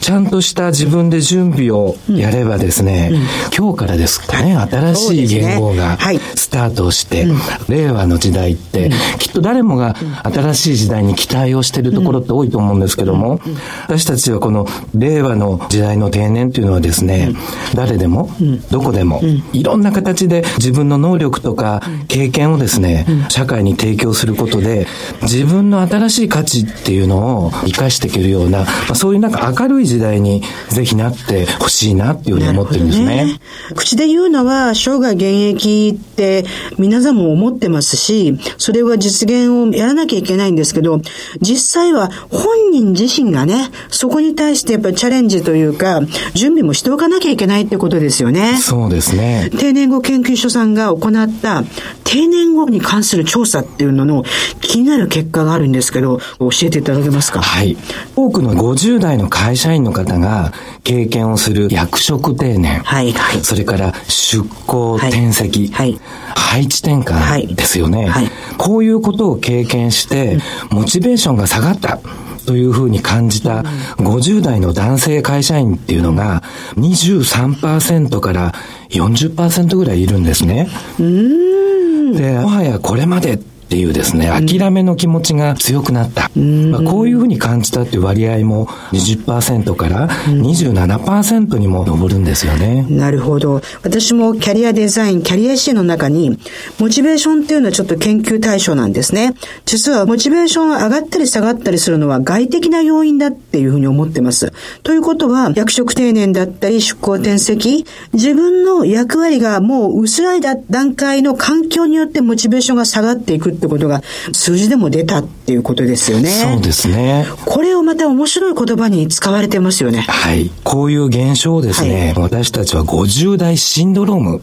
[0.01, 3.21] ちゃんとした自分で準備をやればですね、うん、
[3.57, 5.99] 今日からですかね、新しい言語が
[6.35, 7.27] スタートして、
[7.69, 13.41] 令和の時代って、うん、きっと誰もが新しい時代に期待をしているところって多いと思うんですけども、
[13.85, 17.33] 私たちはこの令和の時代の定年というのはですね、
[17.75, 18.31] 誰でも、
[18.71, 19.21] どこでも、
[19.53, 24.87] いろんな形で自分の能力とか経験をですね、社会に提供することで、
[25.23, 33.07] 自分の新しい価値っていうのを生かしていけるような、まあ、そういうなんか明るい時代にぜひなってほしいなっていうふうに思ってるんですね。
[33.25, 33.41] ね
[33.75, 35.23] 口で言うのは生涯現
[35.57, 36.45] 役って
[36.79, 41.01] 皆さんも思ってますし、それは実現をやらなきゃいけないんですけど、
[41.41, 46.01] 実際は本人自身がね、そこに対してやっぱりチャレンジというか、
[46.35, 48.57] 準備もしておかなきゃいけないってことですよね。
[48.59, 49.51] そうですね。
[49.59, 51.65] 定年後研究所さんが行った
[52.05, 54.25] 定年後に関する調査っていうのの
[54.61, 57.41] 気になる結果があるんですけど、教えていただけますか？
[57.41, 57.77] はい。
[58.17, 60.53] 多くの50代の会社員の方が
[60.85, 66.01] 経験をする役職定年、はいはい、それから出向転籍、はい、
[66.35, 70.39] 配置転換ですよね、はい、こういうことを経験して、
[70.71, 72.01] モチベーションが下がった。
[72.47, 73.63] というふうに感じた
[73.99, 76.43] 50代の男性会社員っていうのが
[76.77, 78.55] 23%から
[78.89, 80.69] 40%ぐらいいるんですね。
[80.99, 83.39] で、もはやこれまで
[83.71, 86.29] っていうですね、諦めの気持ちが強くなった。
[86.35, 92.85] まあ、こういうふうに感じたっていう割合も20%から27%にも上るんですよね。
[92.91, 93.63] なるほど。
[93.85, 96.37] 私もキャリアデザイン、キャリア支援の中に、
[96.81, 99.35] モチベーションっていうのはちょっと研究対象なんですね。
[99.67, 104.53] 実はモチベーションが上がったり下がったりするのは外的な要因だっていうふうに思ってます。
[104.83, 116.31] ということは、役職定年だったり出向転籍、自分の役割がもう薄らいだ段階の環境によってモチベーションが下がっていくってことが数字でも出たっていうことですよね。
[116.31, 117.27] そうですね。
[117.45, 120.01] これをまた面白い言葉に使われてますよね。
[120.01, 120.51] はい。
[120.65, 124.39] こういう現象をですね、はい、私たちは50代シンドローム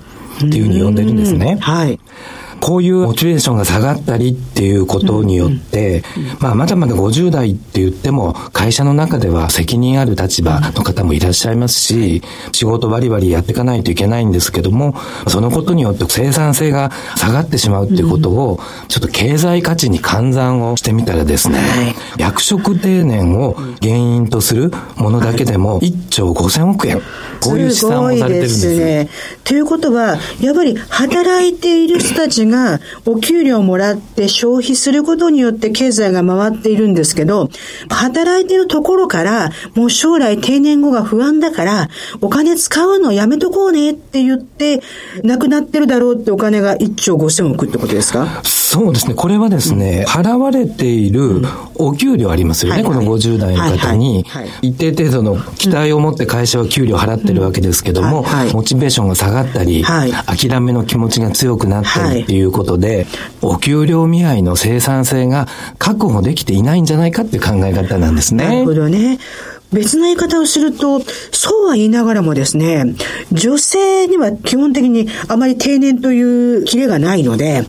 [0.46, 1.58] っていうふうに呼んでるんですね。
[1.60, 2.00] はい。
[2.62, 6.04] こういうモチベーションが下がったりっていうことによって、
[6.40, 14.96] まあ、まだまだ50代って言っても、会社の中では責任ある立場の方もいらっしゃいますし、仕事バリバリやっていかないといけないんですけども、
[15.28, 21.60] そのことによって生産性が下がってしまうっていうことを、ちょっと経済価値に換算をしてみたらですね、
[22.18, 27.02] 役職定年を原因とするものだけでも1兆5000億円。
[27.40, 29.10] こういう試算をされてるんですね。
[29.44, 37.50] ということは、やっぱり働いている人たちがお給料をもらって消費することによって経済が回っているんですけど、
[37.90, 41.90] 働いているところから、もう将来定年後が不安だから、
[42.22, 44.82] お金使うのやめとこうねって言って、
[45.24, 48.42] なくなってるだろうってお金が1兆5000億ってことですか？
[48.44, 49.14] そうですね。
[49.14, 51.42] これはですね、うん、払われている
[51.76, 52.84] お給料ありますよね。
[52.84, 54.26] この50代の方に、
[54.62, 63.08] 一定程度の期待を持って会社は給料払ってるわけですけども、モチベーションが下がったり、諦めの気持ちが強くなったりっていういうことで、
[63.42, 65.48] お給料見合いの生産性が
[65.78, 68.46] 確保できていないんじゃないかっていう考え方なんですね。
[68.46, 69.20] なるほどね。
[69.72, 72.86] 別の言い方をすると、そうは言いながらもですね、
[73.32, 77.66] 女性には基本的にあまり定年というキレがないので、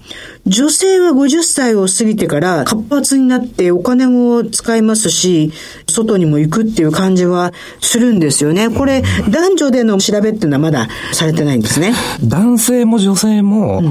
[0.48, 5.52] 女性は50歳を過ぎてから活発になってお金も使いますし、
[5.86, 8.70] 外にも行くっていう感じはするんですよね。
[8.70, 11.92] これ、男女での調べっていうのはまだされてないんですね。
[12.22, 13.82] 男性も女性も、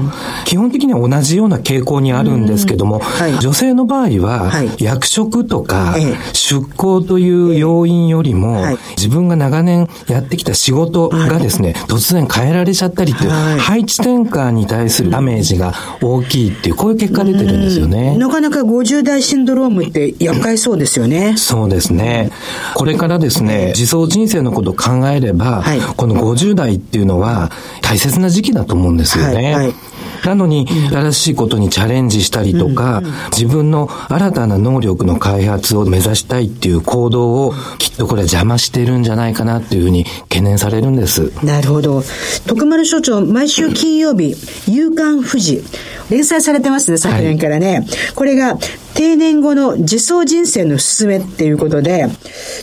[0.46, 5.94] 基本的には同じような傾向にあるんですけども、はい、女性の場合は、役職とか
[6.32, 8.64] 出向という要因よりも、
[8.96, 18.16] 自分が長年やってきた仕事がですね、突然変えられちゃったりという、配置転換に対するダメージが大きいっていう、こういう結果出てるんですよね。
[18.16, 21.36] なかなか50代シンドロームって厄介そうですよね。
[21.36, 22.30] そうですね。
[22.74, 27.50] これからですね、自走人生のことを考えれば、はい、この50代っていうのは
[27.82, 29.54] 大切な時期だと思うんですよね。
[29.54, 29.74] はいはい
[30.24, 33.02] なのに、新しいことにチャレンジしたりとか、
[33.36, 41.32] 自分の新たな能力の開発を目指したいっていう行動を、きっとこれ邪魔してるんじゃないかなっていうふうに懸念されるんです。
[41.42, 42.02] なるほど。
[42.46, 45.62] 徳丸所長、毎週金曜日、夕刊富士、
[46.10, 47.74] 連載されてますね、昨年からね。
[47.74, 48.58] はい、これが、
[48.94, 52.08] 定年後の自走人生のすすめっていうことで、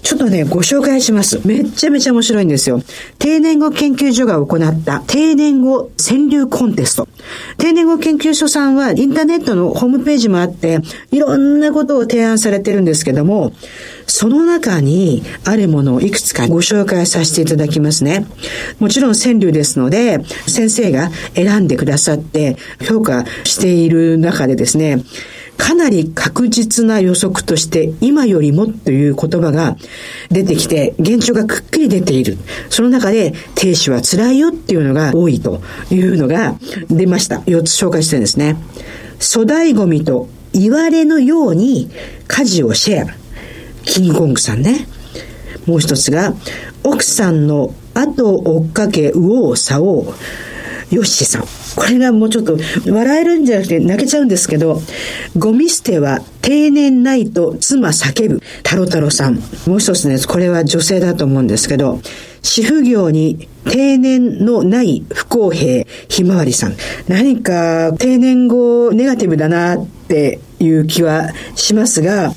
[0.02, 1.40] ちょっとね、ご紹介します。
[1.46, 2.82] めっちゃめちゃ面白いんですよ。
[3.20, 7.08] 定年後研究所が行った定年後川柳コンテスト。
[7.58, 10.80] 定年後研究所さんはインターネットのホームページもあって、
[11.12, 13.54] いろんなことを提案されてるんですけども、
[14.08, 18.26] その中にあるものをいくつかご紹介させていただきますね。
[18.80, 25.04] もちろん川柳ですので、先生が選んでくださって評価している中でですね、
[25.58, 29.78] かなり確実な予測として今よりもという言葉が
[30.30, 32.38] 出てきて現状がくっきり出ている。
[32.70, 36.56] その中で停止は辛いよっていうのが多いというのが
[36.90, 37.38] 出ました。
[37.40, 38.58] 4つ紹介してるんですね。
[39.20, 41.90] 粗大ゴミと言われのように
[42.28, 43.14] 家事をシェア。
[43.84, 44.88] キングコングさんね。
[45.66, 46.34] もう一つが
[46.84, 50.14] 奥さんの後を追っかけ右往左往。
[50.92, 51.65] ヨッシーさん。
[51.76, 52.58] これがもうちょっと
[52.90, 54.82] 笑えるんじゃなくて泣けちゃうんですけど、
[55.38, 59.36] ゴミ捨ては定年ないと妻叫ぶ、タロタロさん。
[59.68, 62.00] もう一つね、これは女性だと思うんですけど、
[62.42, 66.76] 主婦業に定年のない不公平、ひまわりさん。
[67.08, 72.34] 何か定年後ネガティブだなっていう気はしますが、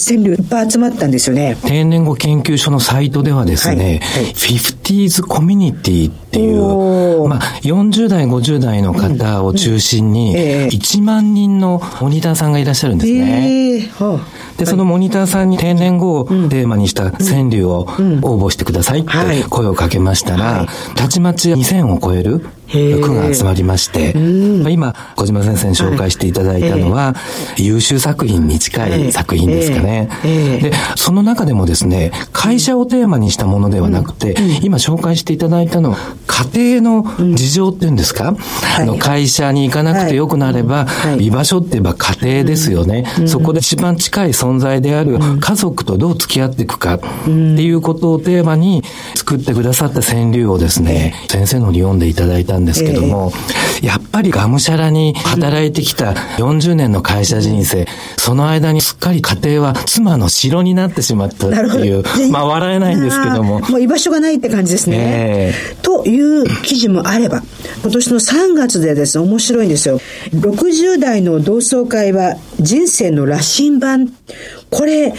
[0.00, 1.56] 川柳いっぱい集まったんですよね。
[1.64, 13.74] 定年後研究所のサイトではですね、はいはい、50s コミュニティっていう、まあ、40代、50代の方を中心に、1万人のモニターさんがいらっしゃるんですね。
[13.74, 14.04] えー。
[14.04, 14.40] はあ。
[14.58, 19.10] で、そのモニターさんに定年後をテーマにした川柳を応募してくださいって
[19.48, 24.14] 声をかけましたら、たちまち2000を超える句が集まりまして、
[24.70, 27.14] 今、小島先生に紹介していただいたのは、
[27.56, 30.08] 優秀作品に近い作品ですかね。
[30.22, 35.98] で、その中でもですね、会社をテーマにしたものではなくて、今紹介していただいたのは、
[36.52, 38.34] 家庭の事情っていうんですか、
[38.78, 40.86] あの会社に行かなくてよくなれば、
[41.18, 43.04] 居場所って言えば家庭ですよね。
[43.26, 48.82] そこで一番近い存在である家族とどう付き合っていくかっていうことをテーマに
[49.16, 53.32] 作ってくださった川柳をですね、先生のに読んでいただいたんですけども、
[53.82, 57.86] やっぱりがむしゃらに働いてきた40年の会社人生、
[58.18, 63.60] その間にすっかり家庭は妻の城になってしまったっていう、まあ笑えないんですけども。
[63.60, 64.96] もう居場所がないって感じですね。
[64.98, 67.42] えー、という記事もあれば、
[67.82, 70.00] 今年の3月でですね、面白いんですよ。
[70.32, 74.12] 60代の同窓会は人生の羅針盤。
[74.70, 75.14] これ、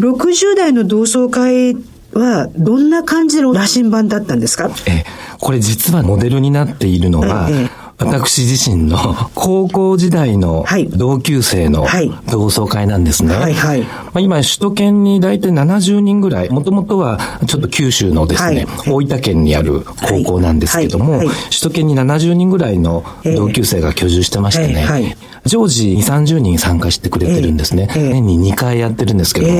[0.00, 1.76] 60代の同窓会
[2.12, 4.70] はどんな感じの羅針盤だったんですか？
[4.86, 5.04] え、
[5.38, 8.96] これ実はモデルになっているのは、ええ私自身の
[9.34, 11.86] 高校時代の同級生の
[12.30, 13.34] 同窓会なんですね。
[13.34, 21.30] はいはい、まあ、今、首都圏に大体70人ぐらい、もともとはちょっと九州のですね、はい、大分県にある高校なんですけども、首
[21.62, 27.88] 都圏に70人ぐらいの同級生が居住してましてね、常時2、30人参加してくれてるんですね。
[27.92, 29.54] 年に2回やってるんですけども。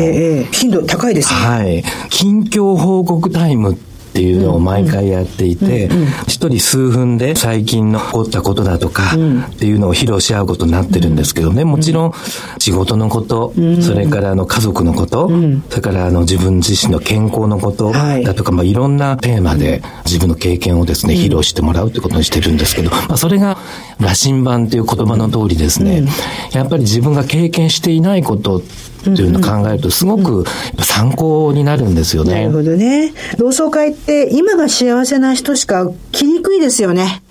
[0.53, 1.41] 頻度高いですね。
[1.41, 1.85] はい。
[2.11, 3.77] 近況報告タイム
[4.19, 5.89] っていうのを毎回やっていて、
[6.27, 12.13] 一人数分で最近の起こったことだとかっていうのを披露し合うことになってるんですけどね、もちろん
[12.59, 15.31] 仕事のこと、それからあの家族のこと、
[15.71, 23.57] それからあの自分自身の健康のことだとか、まあいろんなテーマで自分の経験をですね、披露してもらうってことにしてるんですけど、まあそれが
[24.01, 26.05] 羅針盤という言葉の通りですね、
[26.51, 28.65] やっぱり自分が経験していないこと
[29.13, 30.45] っていうのを考えると、すごく
[30.79, 32.35] 参考になるんですよね。
[32.35, 33.13] なるほどね。
[33.39, 37.23] 同窓会って今が幸せな人しか来にくいですよね。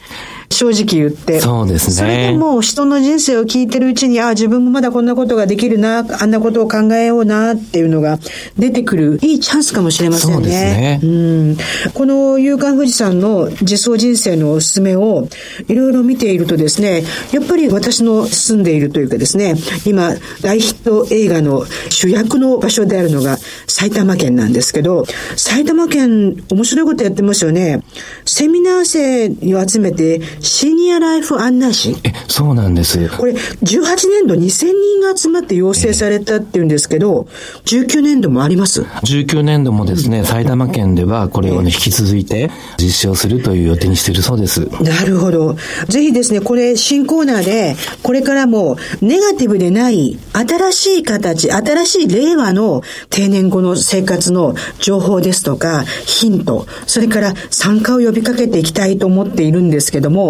[0.50, 1.40] 正直言って。
[1.40, 1.94] そうですね。
[1.94, 8.20] それでも人の人生を聞いてるうちに、ああ、自分もまだこんなことができるな、あんなことを考えようなっていうのが
[8.58, 10.36] 出てくるいいチャンスかもしれませんね。
[10.36, 11.00] そうですね。
[11.04, 11.58] うん。
[11.94, 15.28] この夕刊富士山の実相人生のおすすめを
[15.68, 23.38] いろいろ見ているとですね、やっぱり私の住んでいるというかですね、今大ヒット映画の主役の場所であるのが
[23.68, 27.82] 埼玉県なんですけど、埼玉県面白いことやってますよね。
[28.26, 31.96] セミナー生を集めてシニアライフ案内士。
[32.04, 33.10] え、そうなんです。
[33.18, 37.28] これ、18年度2000人が集まって要請されたっていうんですけど、
[37.66, 44.68] 19年度もあります ?19 年度もですね、埼玉県ではこれをね、引き続いて実施をするという予定にしているそうです。
[44.82, 45.56] なるほど。
[45.88, 60.27] ぜひですね、これ新コーナーで、これからもネガティブでない新しい形、新しい令和の定年後の生活の情報ですとか、ヒント、それから参加を呼びかけていきたいと思っているんですけども、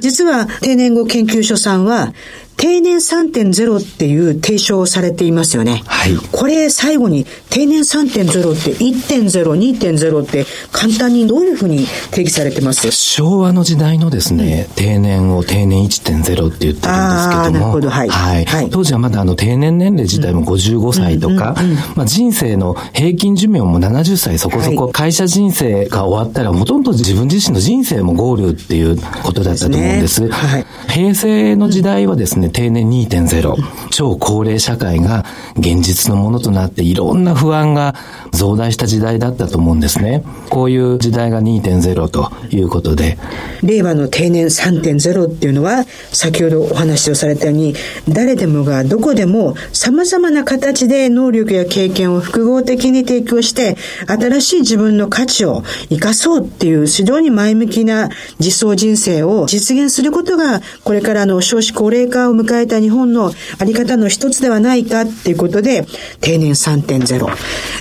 [0.00, 2.12] 実は定年後研究所さんは、
[2.58, 5.82] 定年3.0っていう提唱をされていますよね。
[5.86, 6.16] はい。
[6.32, 12.90] これ最後に定年3.0って1.0、2.0って簡単にどういうふうに定義されてます？
[12.90, 17.50] 昭和の時代のですね、うん、定年を定年1.0って言ってるんですけども。
[17.50, 18.08] なるほど、はい。
[18.08, 18.44] はい。
[18.44, 21.54] はい、当時はまだあの定年年齢自体も55歳とか、
[21.94, 30.08] まあ人生の平均寿命も70歳そこそこ、はい、会社人生が終わったらほとんど自分自身の人生もゴールっていうことだったと思うんです。
[30.08, 30.66] ですね、はい。
[30.88, 33.54] 平成の時代はですね、定年2.0、
[33.90, 35.24] 超高齢社会が
[35.56, 37.94] 現実のものとなっていろんな不安が
[38.32, 40.22] 増大した時代だったと思うんですね。
[40.50, 43.18] こういう時代が2.0ということで。
[43.62, 47.74] 令和の定年3.0っていうのは、先ほどお話をされたように、
[48.08, 53.76] 誰でもがどこでも様々な形で能力や経験を複合的に提供して、
[54.06, 65.86] 新しい自分の価値を生かそうっていう非常に前向きな実相人生を実現することが、これからの少子高齢化を迎えた日本のあり方の一つではないかっていうことで、
[66.20, 67.26] 定年3.0。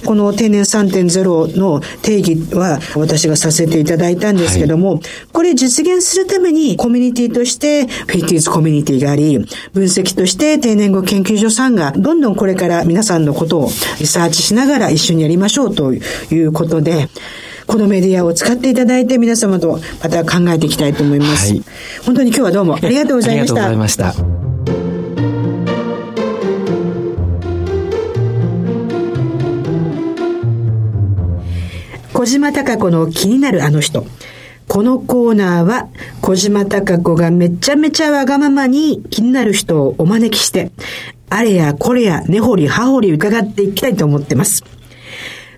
[0.06, 5.02] この定年3.0の定義は私がさせていただいたんですけども、はい、
[5.32, 9.38] これ実現するためにコミュニティとしてフィッティーズコミュニティがあり、
[9.74, 16.00] 分析として定年後研究所さんがどんどんこれから皆さんのことをリサーチしながら一緒にやりましょうとい
[16.42, 17.10] うことで、
[17.68, 21.52] このメディアを使っていただいて皆様とまた考えていきたいと思います。
[21.52, 21.64] はい、
[22.06, 23.66] 本当に今日はどうもありがとうございました。
[23.66, 24.47] ありがとうございました。
[32.18, 34.04] 小島隆子の気になるあの人。
[34.68, 35.88] このコーナーは
[36.20, 40.72] 小島隆子がめちゃめちゃわがままに気になる人をお招きして、
[41.30, 44.64] あれやこれや根掘り葉掘り伺っていきたいと思ってます。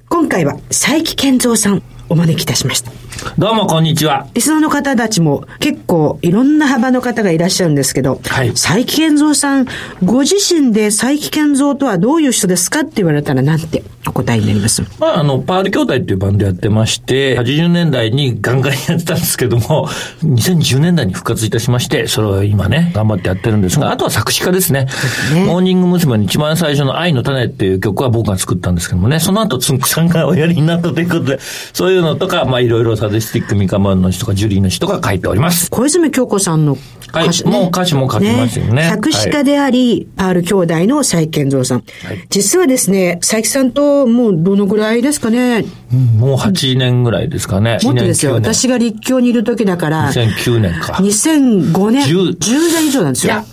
[0.09, 2.91] 今回は佐伯健三さんお招きいたしました。
[3.37, 4.27] どうも、こんにちは。
[4.33, 8.51] リスナーの方たちも結構いろんな幅の方がいらっしゃるんですけど、はい。
[8.51, 9.67] 佐伯健三さん、
[10.03, 19.87] ご自身で佐伯健三とはどういう人ですかって言われたらなんてお答えになりますまあ、あの、パール兄弟っていうバンドやってまして、80年代にガンガンやってたんですけども、
[20.23, 24.87] 2010年代に復活いたしまして、それを今ね、頑張ってやってるんですが、あとは作詞家ですね。
[25.33, 26.09] ねモーニング娘。
[26.09, 31.39] の一番最初の愛の種っていう曲は僕が作ったんですけどもね、その後つんくさんがおやりになったということで、
[31.73, 35.69] そういうのとか、まあいろいろサディスティックミカマンの人とかジュリーの人が書いております。
[35.69, 36.77] 小泉京子さんの
[37.09, 38.83] 歌詞、ね、はい、もう歌詞も書きましたよね。
[38.89, 41.77] 作詞家であり、パール兄弟の佐伯健三さん。
[41.79, 45.65] はい、実はですね、佐伯さんともうどのぐらいですかね？
[45.91, 47.79] うん、もう8年ぐらいですかね。
[47.83, 48.33] もっとですよ。
[48.33, 50.11] 私が立教にいる時だから。
[50.11, 50.93] 2009年か。
[50.93, 52.07] 2005年。
[52.07, 53.33] 10, 10年以上なんですよ。
[53.33, 53.45] いや、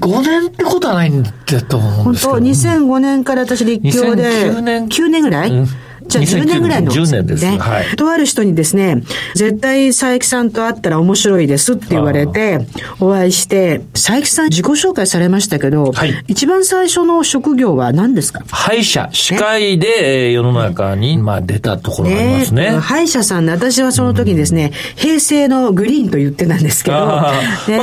[0.00, 1.30] 5年ってことはないんだ
[1.62, 2.32] と思うんですけど。
[2.34, 4.52] 本当、2005年から私立教で。
[4.52, 4.86] 9年。
[4.86, 5.66] 9年ぐらい、うん
[6.08, 7.44] じゃあ10年ぐらいの、10年です。
[7.44, 7.96] ね、はい。
[7.96, 9.02] とある人にですね、
[9.34, 12.66] 絶対佐伯さんと会ったら面白いですって言われて、
[13.00, 18.42] お会いして、佐伯さん自己紹介されましたけど、はい、一番最初の職業は何ですか？
[18.48, 22.72] 歯医者、歯科医で世の中に、まあ出たところがありますね。
[22.72, 22.78] ね。
[22.78, 27.28] 歯医者さんで、私はその時にですね、平成のグリーンと言ってたんですけど、ね、ま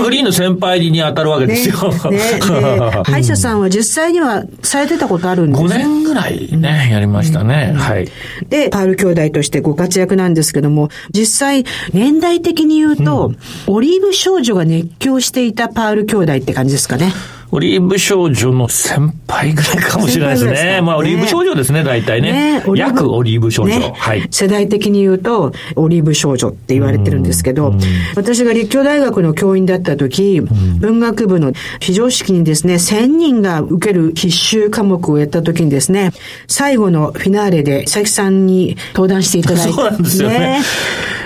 [0.02, 1.76] あ、グリーンの先輩に当たるわけですよ。
[2.10, 2.18] ね。
[2.18, 3.02] ね。
[3.06, 7.74] 歯医者さんは実際にはされてたことあるんです5年ぐらいね、やりましたね。
[7.76, 8.08] はい。
[8.50, 13.32] で、パール兄弟としてご活躍なんですけども、実際、年代的に言うと、
[13.68, 17.12] うん、オリーブ少女が熱狂していたパール兄弟って感じですかね。
[17.56, 20.82] オリーブ少女の先輩ぐらいかもしれないですね。
[20.82, 22.60] まあ、オリーブ少女ですね、大体ね。
[22.60, 24.28] ね約オリーブ少女、ね、はい。
[24.30, 27.74] 世代的に言うと、オリーブ少女って言われてるんですけど、
[28.18, 36.12] 私が立教大学の教員だった時、文学部の非常識にですね、1000人が受ける必修科目をやった時にですね、
[36.48, 40.60] 最後のフィナーレで佐々木さんに登壇していただいて、そうなんですよね。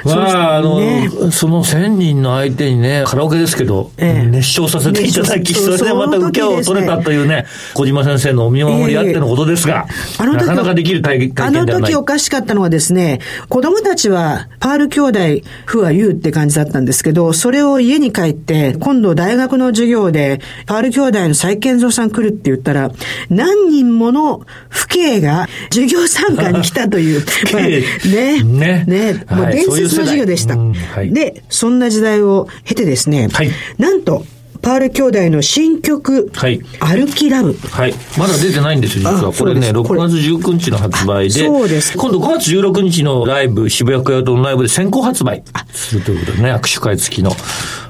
[0.06, 15.20] まあ、あの、ね、その1000人の相手にね、カラオケですけど、ええ、熱唱させていただき、それでまた受けを取れたというね、小島先生のお見守りあってのことですが、えー、あの時なかなかできる体験あの時おかしかったのはですね、子供たちは、パール兄弟、
[15.66, 22.92] 父は言うって感じだったんですけど、それを家に帰って、今度大学の授業で、パール兄弟の再建造さん来るって言ったら、
[23.30, 27.24] 何人もの父兄が授業参加に来たという、
[27.54, 30.58] まあ、ね、ね、ね、もう伝説の授業でした。
[30.58, 34.26] はい、で、そんな時代を経てですね、はい、なんと、
[34.62, 37.54] パール兄弟の新曲、はい、歩きラブ。
[37.54, 37.94] はい。
[38.18, 39.34] まだ出てないんですよ、実は。
[39.34, 41.98] これね、6月19日の発売で、そうです。
[41.98, 47.32] 今度5月16日のライブ、渋谷区屋とのライブで先行発売するということでね、握手会付きの。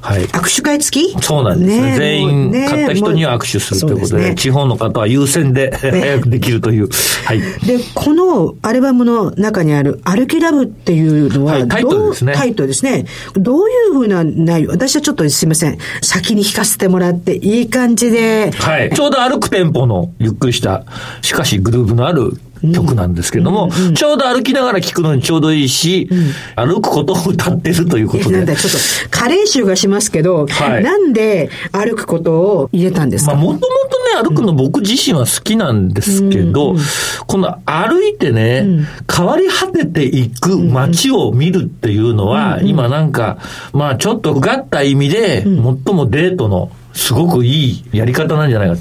[0.01, 0.23] はい。
[0.25, 1.21] 握手会付き？
[1.21, 1.95] そうなんですね。
[1.97, 6.89] 全員、買った人には握手するということで、地方の方は優先で 早くできるという。
[7.25, 7.39] はい。
[7.39, 12.33] で、このアルバムの中にある、歩きラブっていうのは、タイトルですね。
[12.33, 13.05] タイトルですね。
[13.35, 14.71] どういうふうな内容？
[14.71, 15.77] 私はちょっとすいません。
[16.01, 18.51] 先に聞かせてもらって、いい感じで。
[18.51, 18.91] はい。
[18.93, 20.83] ちょうど歩くテンポのゆっくりした、
[21.21, 26.15] しかしグルーヴのある曲なんですけども、うんうん、ちょうど歩きながら聴くのにちょうどいいし、う
[26.63, 28.37] ん、歩くことを歌ってるということで。
[28.37, 28.77] なんだ、ちょっと、
[29.09, 33.33] 加齢臭がしますけど、はい、なんで歩くことを入れたんですか？
[33.33, 36.77] まあ、もともとね、歩くの僕自身は好きなんですけど、うん。
[36.77, 36.83] うん、
[37.27, 43.37] この歩いてね、うん、変わり果てていく街を見るっていうのは、うんうん、今なんか、
[43.73, 48.75] まあちょっとうがった意味で、最もデートのすごくいいやり方なんじゃないか。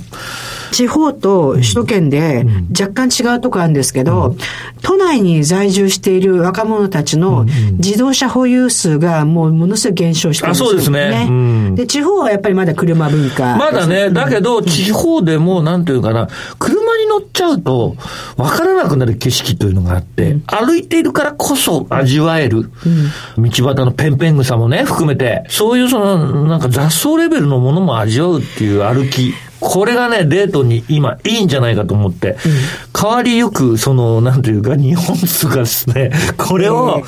[0.73, 2.47] 地方と首都圏で
[2.79, 4.37] 若干違うとこあるんですけど、
[4.83, 10.71] 都内に在住している若者たちの自動車保有数がもうものすごい減少してるんですよね。
[10.71, 11.71] そうですね。
[11.75, 13.57] で、地方はやっぱりまだ車文化。
[13.57, 17.97] まだね、だけど地方でもなんていうかな、車に乗っちゃうと
[18.37, 22.71] 分からなくなる景色というのがあって、歩いているからこそ味わえる、
[23.37, 29.35] 道端のペンペン草もね、含めて、そういうその、なんか雑草レベルのものも味わうっていう歩き。
[29.61, 32.37] これがね、デートに今いいんじゃないかと思って、
[33.01, 37.05] 変わりゆく、その、なんていうか、日本数がですね、 これを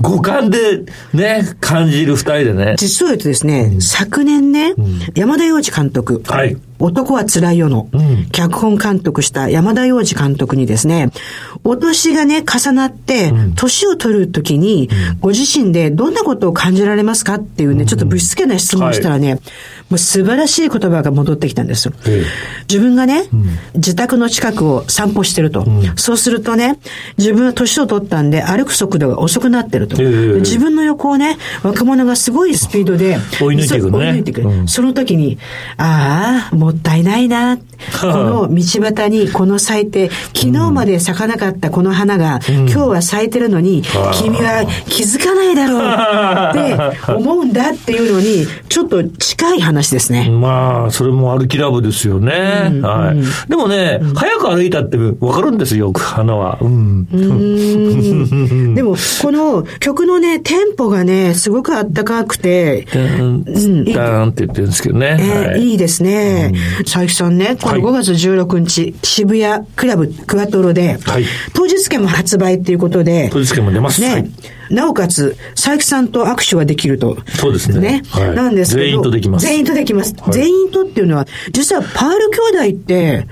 [0.00, 2.74] 五感でね、感じる二人でね。
[2.78, 6.22] 実を言うとですね、うん、昨年ね、うん、山田洋次監督。
[6.26, 6.56] はい。
[6.78, 7.88] 男は辛いよの、
[8.32, 11.10] 脚本監督した山田洋次監督にですね、
[11.62, 14.90] お年がね、重なって、年を取るときに、
[15.20, 19.40] ご自身でどんなことを感じられますかっていうね、ちょっとぶしつけな質問をしたらね、はい。
[19.90, 21.94] もう素晴らしい言葉が戻ってきたんですよ。
[22.68, 25.64] 自分がね、うん、自宅の近くを散歩してると。
[25.64, 26.78] うん、そうするとね、
[27.18, 29.96] 自分は年を取ったんで歩く速度が遅くなってると。
[29.96, 33.98] 自分の横をね、若者がすごいスピードで追い抜いていくね。
[33.98, 34.42] 追い抜いていく。
[34.42, 35.38] うん、その時に、
[35.76, 37.58] ああ、もったいないな。
[38.00, 43.82] この道端にこの咲いて、昨日まで咲かなかったこの花が、今日は咲いてるのに、
[44.14, 45.82] 君は気づかないだろう
[46.92, 50.30] って思うんだっていうのに、ちょっと近い話ですね。
[50.30, 52.70] まあ、それも歩きラブですよね。
[52.72, 53.48] うん、はい。
[53.48, 56.58] でもね、うん、早く歩いたってわかるんですよ、花は。
[56.60, 57.06] うん。
[57.12, 65.16] うん でも、この曲のね、テンポがね、すごくあったかくて、ダーンって言ってるんですけどね。
[65.20, 66.52] えーはい、いいですね。
[66.78, 74.00] 佐伯さんね、この5月16日、渋谷クラブクワトロで、はい、当日券も発売っていうことで、当日券も出ます。
[74.00, 74.12] ね。
[74.12, 74.30] はい
[74.70, 77.18] なおかつ、佐伯さんと握手ができると。
[77.34, 77.80] そうですね。
[77.80, 78.02] ね。
[78.08, 78.86] はい、なんですけど。
[78.86, 79.46] 全員とできます。
[79.46, 80.14] 全員とできます。
[80.18, 83.26] はい、全員とっていうのは、実はパール兄弟って、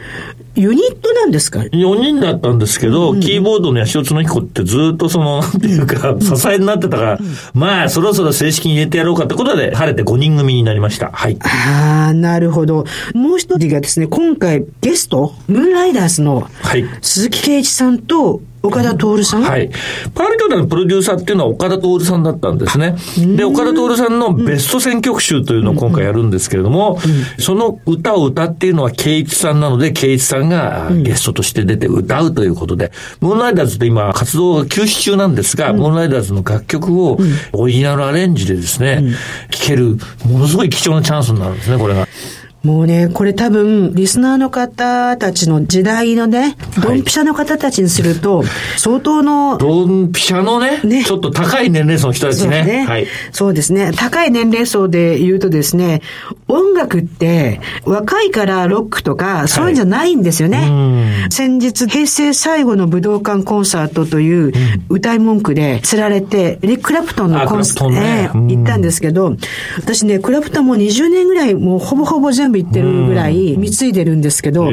[0.56, 11.10] ユニットなんですか ?4 人だったんですけど、うん、キーボードの吉津の彦ってずっとその、 なんていうか、支えになってたから、うん、まあ、そろそろ正式に入れてやろうかってことで、晴れて5人組になりました。
[11.12, 11.36] はい。
[11.40, 12.84] ああ、なるほど。
[13.14, 16.48] もう一人がですね、今回ゲスト、ムーンライダーズの、
[17.00, 19.42] 鈴木圭一さんと、岡田徹さん？
[19.42, 19.70] はい。
[20.14, 22.94] パール兄弟のプロデューサーっていうのは岡田徹さんだったんですね。
[23.36, 26.98] で、岡田徹さんのベスト選曲集というのを今回やるんですけれども、
[27.38, 37.18] その歌を歌っているのは圭一さんなので、圭一さんがゲストとして出て歌うということで、ムーンライダーズって今活動が休止中なんですが、ムーンライダーズの楽曲を
[37.52, 39.02] オリジナルアレンジでですね、
[39.50, 39.96] 聴ける、
[40.26, 42.06] ものすごい貴重なチャンスになるんですね、これが。
[42.62, 48.44] もうね、これ多分、リスナーの方たちの時代のね、ドンピシャの方たちにすると、
[48.76, 52.62] 相当の、ドンピシャのね、ねちょっと高い年齢層の人たちね。
[52.64, 53.06] ねはい。
[53.32, 53.92] そうですね。
[53.96, 56.02] 高い年齢層で言うとですね、
[56.48, 60.58] 音楽って、若いからロックとか、そういうんじゃないんですよね。
[60.58, 64.52] はい、先日、平成最後の武道館コンサートという
[64.90, 69.34] 歌い文句で釣られて、リック・クラプトンのコンサート、ね、行ったんですけど、
[69.78, 74.70] 私ね、クラプトンも20年ぐらい、もうほぼほぼ全部行ってるぐらい貢いでるんですけど、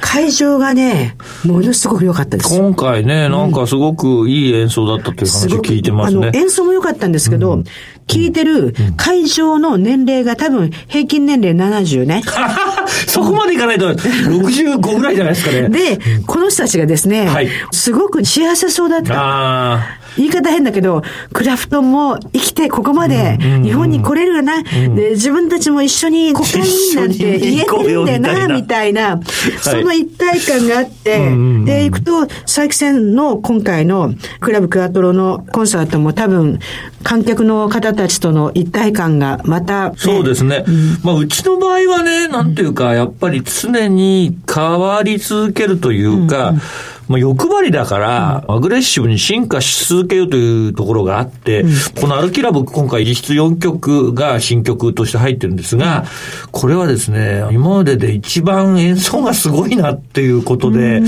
[0.00, 2.58] 会場がね、ものすごく良かったです。
[2.58, 6.28] 今回ね、なんかすごくいい演奏だったという話聞いてますね。
[6.28, 7.64] あの、演奏も良かったんですけど、うん、
[8.10, 12.22] 聞いてる会場の年齢が多分平均年齢70ね。
[13.06, 15.68] そこまでいかないと65ぐらいじゃないですかね。
[15.68, 20.00] で、この人たちがですね、はい、すごく幸せそうだった。
[20.16, 21.02] 言い方変だけど、
[21.32, 29.20] クラフトンも生きてここまで日本に来れるな、で、自分たちも一緒にコカインなんて言えてるんだよな、みたいな、
[29.60, 31.18] その一体感があって、
[31.64, 36.58] で、行くと、佐伯線の今回のクラブクワトロのコンサートも多分、
[37.02, 40.64] 観客の方たちとの一体感がまた、ね、そうですね。
[40.66, 46.62] うん、まあ、うちの場合はね、なんていうか、やっぱり常に変わり続けるというか、うんうん
[47.10, 56.04] まあ、欲張りだから、アグレッシブに進化し続けようというところがあって、うん、このアルキラブ今回実質4曲が新曲として入ってるんですが、
[56.52, 61.02] これはですね、今までで一番演奏がすごいなっていうことで、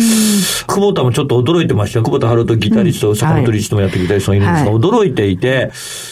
[0.67, 5.71] 久保田もちょっと驚いてました久保田春人ギタリスト、うん、坂本リストもやってるギタリストがいるんですが、はい、驚いていて、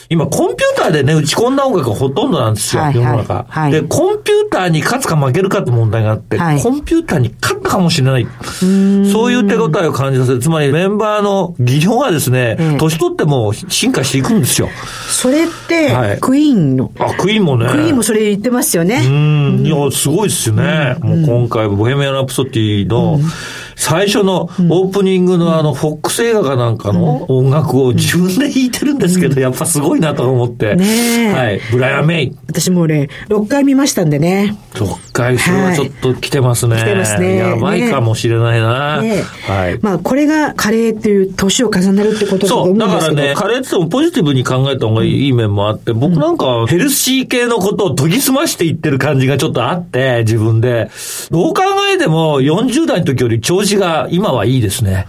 [0.09, 8.27] 今コンピューターでね、打ち込んだ音楽がほとんどなんですよ、はい、世の中、はい、で、コンピューターに勝つか負けるかって問題があって、コンピューターに勝ったかもしれない。
[9.13, 10.39] そういう手応えを感じさせる。
[10.39, 14.69] つまりメンバーの技量がですね、年取っても進化していくんですよ。
[15.09, 16.93] それって、はい、クイーンの。
[16.99, 17.69] あ、クイーンもね。
[17.71, 19.03] クイーンもそれ言ってますよね。
[19.05, 19.67] うん。
[19.67, 20.97] いや、すごいですよね。
[21.01, 23.19] もう今回、ボヘミアン・ラプソディの、
[23.81, 30.77] 最初のオープニングのあの、フォックス映画かなんかの音楽を自分で弾いてるんですけど、やっぱすごいなと思って。
[30.77, 31.61] ねはい。
[31.73, 32.37] ブライアン・メイ。
[32.47, 34.55] 私もね、6回見ましたんでね。
[34.75, 36.77] 6回、それはちょっと来てますね。
[36.77, 37.37] 来てますね。
[37.37, 39.01] やばいかもしれないな。
[39.01, 39.79] ねはい。
[39.81, 43.01] まあ、これがカレーっていう年を重ねるってことだと思うんですけど。
[43.01, 50.91] そう、だからね、カレーってもポジティブに考えた方がいい面もあって、僕なんかヘルシー系のことを研ぎ澄ましていってる感じがちょっとあって、自分で。
[51.31, 51.63] どう考
[51.95, 55.07] えても40代の時より調子が今はいいですね。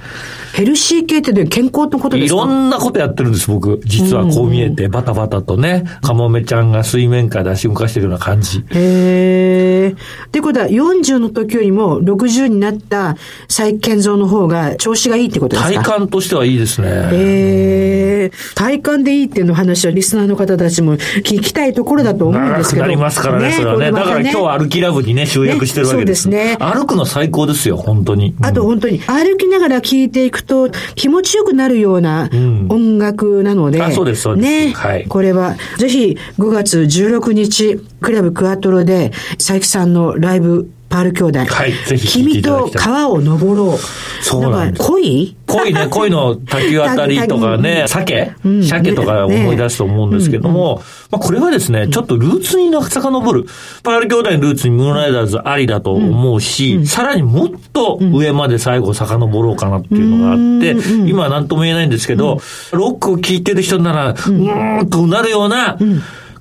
[0.53, 2.43] ヘルシー系って健康のことですか？
[2.43, 3.79] いろんなことやってるんです、僕。
[3.85, 8.59] 実はこう見えて、バタバタとね、カモメちゃんが水面下で足動かしてるような感じ。
[8.59, 9.95] へえ。
[10.27, 15.81] ってことは、40の時よりも60になった再建造の方が調子がいいってことですか？
[15.81, 16.87] 体感としてはいいですね。
[16.89, 18.31] へえ。
[18.55, 22.81] 体感でいいっていうの話はリスナーの方たちも聞きたいところだと思うんですけど。
[22.83, 23.91] なりますからね、ねそれはね。
[23.91, 26.29] だから今日歩きラブにね、集約してるわけです。
[26.29, 26.73] ね、そうですね。
[26.73, 28.35] 歩くの最高ですよ、本当に。
[28.41, 32.29] あと本当に、歩きながら聞いていくくと気持ちよくなるような
[32.69, 34.47] 音楽なので、うん、あそうです、そうです。
[34.47, 35.05] ね、はい。
[35.07, 41.39] これは、ぜひ5月16日、クラブクワトロで、佐伯さんのライブパール兄弟。
[41.45, 43.77] はい、ぜひ君と川を登ろう。
[44.21, 44.85] そうなんです。
[44.85, 45.37] 恋？
[45.47, 53.45] 恋ね、 恋の滝渡りとかね、鮭、鮭とか思い出すと思うんですけども、まあこれはですね、ちょっとルーツに遡る。
[53.83, 60.75] パール兄弟のルーツにムーンライダーズありだと思うし、さらにもっと上まで最後遡ろうかなっていうのがあって、
[61.09, 62.41] 今は何とも言えないんですけど、
[62.73, 65.77] ロックを聴いてる人なら、うーんとなるような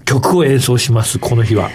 [0.05, 1.71] 曲を演奏します、この日は。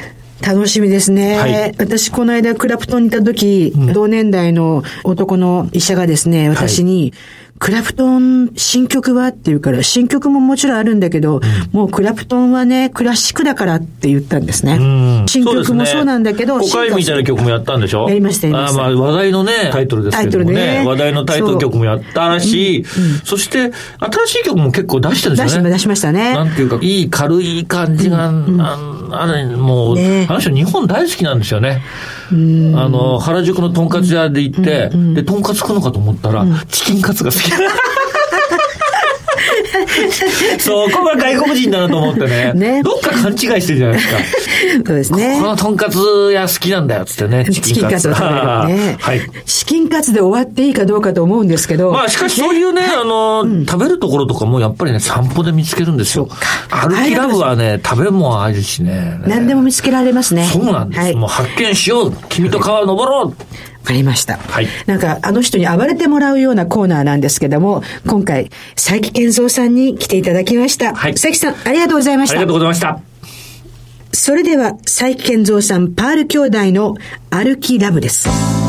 [0.45, 1.37] 楽しみですね。
[1.37, 7.13] はい、私、この間、クラプトンにいた時、うん、同年代の男の医者がですね、私に、はい
[7.57, 11.41] クラプトン新曲はって言うから、新曲ももちろんあるんだけど、うん、
[11.71, 15.25] もうクラプトンはね、クラシックだからって言ったんですね。
[15.27, 18.09] 新曲もそうなんだけど、ね、コカイみたいな曲もやったんでしょ？
[18.09, 18.85] やりました、やりました。
[18.85, 20.81] あまあ話題のね、タイトルですけどもね。
[20.81, 25.69] ね話題のタイトル曲もやったし、そうんうん、そして新しい曲も結構出してるんですよね。
[25.69, 26.33] 出しましたね。
[26.33, 28.77] なんていうか、いい軽い感じが、あ
[29.11, 31.81] あれ、もう、ね、あの人日本大好きなんですよね。
[32.31, 37.51] あの、原宿のとんかつ屋で行って、で、とんかつ食うのかと思ったら、チキンカツが好き。
[40.59, 42.53] そこが外国人だなと思ってね。
[42.53, 42.83] ね。
[42.83, 44.19] どっか勘違いしてるじゃないですか。
[44.85, 45.39] そうですね。
[45.41, 45.97] このとんかつ
[46.33, 47.45] 屋好きなんだよ、つってね。
[47.45, 48.09] チキンカツ。
[48.09, 48.15] ね。
[48.99, 49.21] はい。
[49.45, 51.91] チキンカツで終わっていいかどうかと思うんですけど。
[51.91, 56.27] まあ、しかしそういうね、あの、食べるところとかもやっぱりね、散歩で見つけるんですよ。
[56.69, 59.19] 歩きラブはね、食べ物あるしね。
[59.25, 60.47] 何でも見つけられますね。
[60.51, 61.13] そうなんです。
[61.15, 62.13] もう発見しよう。
[62.29, 63.33] 君と川登ろう。
[63.85, 64.37] わかりました。
[64.37, 64.67] はい。
[64.87, 70.95] なんか、あの人に暴れてもらうようなコーナーなんですけども、今回、佐伯健三さんに来ていただきました。
[70.95, 71.11] はい。
[71.11, 72.37] 佐伯さん、ありがとうございました。
[72.37, 72.99] ありがとうございました。
[74.11, 76.95] それでは、佐伯健三さん、パール兄弟の
[77.29, 78.64] 歩きラブです。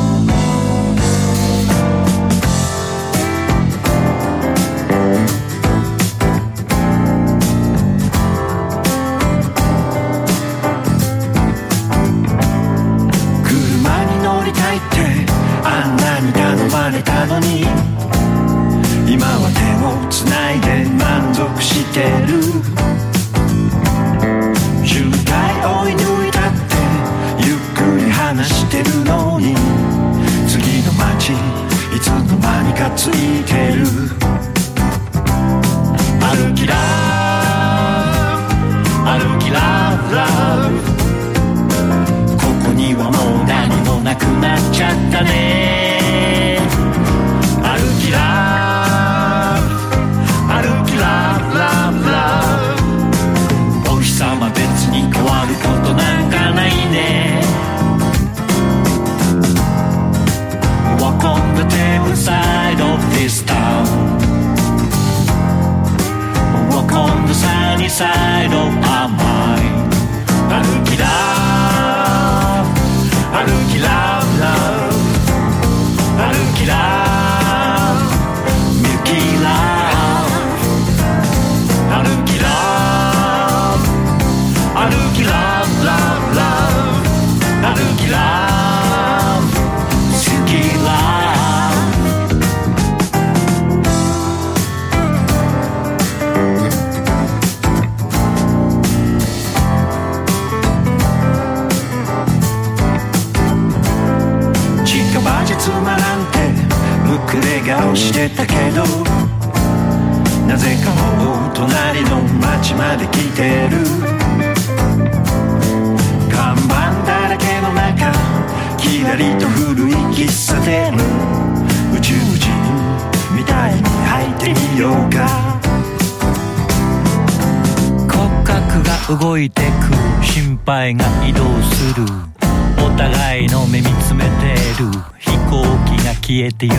[136.47, 136.77] えてゆく。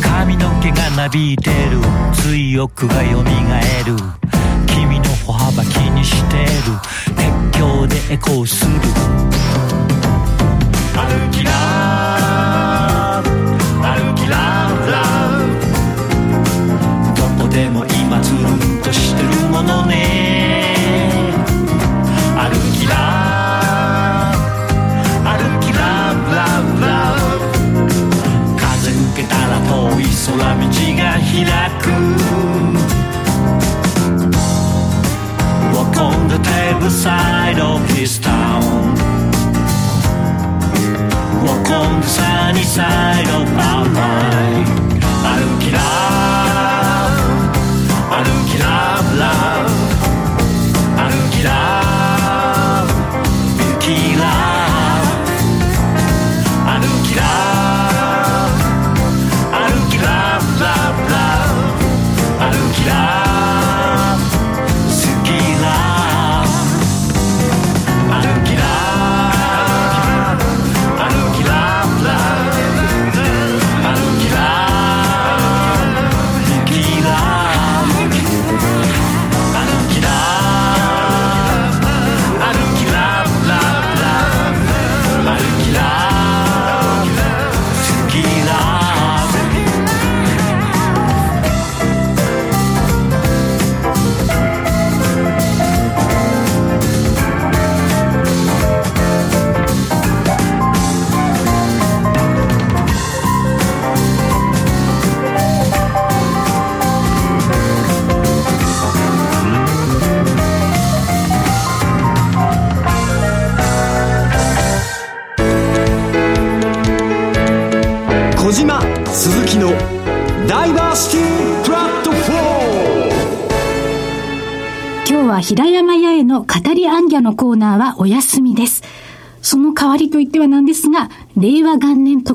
[0.00, 1.80] 髪の毛がなびいてる。
[2.12, 3.96] 追憶がよみがえる。
[4.66, 6.46] 君の歩幅気にしてる。
[7.16, 8.70] 鉄橋でエコーする。
[10.94, 11.50] 歩きら
[13.82, 14.68] 歩きら
[17.16, 20.23] どこでも今つるんとしてるものね。
[31.42, 31.90] 開く
[35.74, 38.94] Walk on the table side of his town
[41.44, 44.68] Walk on the sunny side of our mind
[45.24, 46.23] 歩きら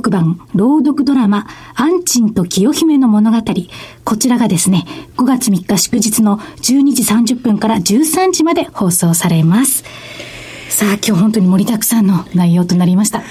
[0.10, 1.46] 特番、朗読ドラマ、
[1.76, 3.38] アンチンと清姫の物語。
[4.04, 4.86] こちらがですね、
[5.18, 9.84] 5月3日祝日の12時30分から13時まで放送されます。
[10.70, 13.22] さあ、今日本当に盛りだくさんの内容となりました。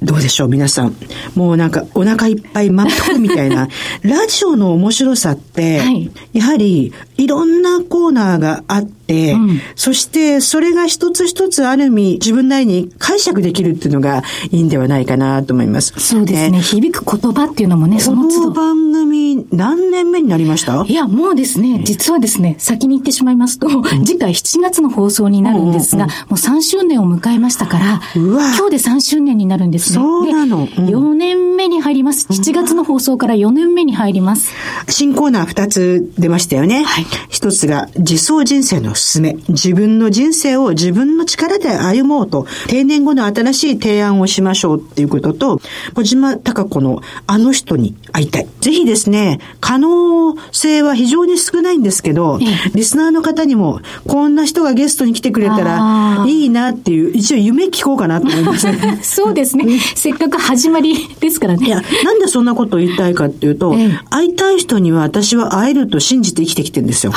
[0.00, 0.96] どうでしょう皆さん。
[1.34, 3.68] もうなんかお腹いっぱい満腹みたいな。
[4.02, 6.92] ラジオの面白さって、はいやはり
[7.22, 15.92] いろんなコーナーがあって、うんそしてそれが一つ一つある意味自分なりに解釈できるっていうのがいいんではないかなと思います。
[15.98, 16.60] そうですね。
[16.62, 18.46] 響く言葉っていうのもね、そこの都度。
[18.46, 20.84] の番組何年目になりました？
[20.88, 23.68] いや、もうですね、実はですね、先に言ってしまいますと、
[24.04, 29.96] 次回7月の放送になるんですが、もう3周年を迎えましたから、今日で3周年になるんですね。
[29.96, 32.28] そうなのうんで4年目に入ります。
[32.30, 34.54] 7月の放送から4年目に入ります。
[34.88, 36.82] 新コーナー2つ出ましたよね。
[36.84, 45.60] はい一つが、自走人生のを進め、自分の人生を自分の力で歩もうと、定年後の新しい提案をしましょうっていうことと、
[45.94, 48.46] 小島隆子のあの人に会いたい。
[48.60, 52.38] ぜひですね、可能性は非常に少ないんですけど、
[52.74, 58.68] リスナーの方にも、こんな人がゲストに来てくれたらいいなっていう、一応夢聞こうかなと思います。
[59.02, 59.80] そうですね。
[59.94, 61.66] せっかく始まりですからね。
[61.66, 63.74] いや、なんでそんなことを言いたいかっていうと、
[64.10, 67.12] 会いたい人には私は会えると信じて生きてきてるんですよ。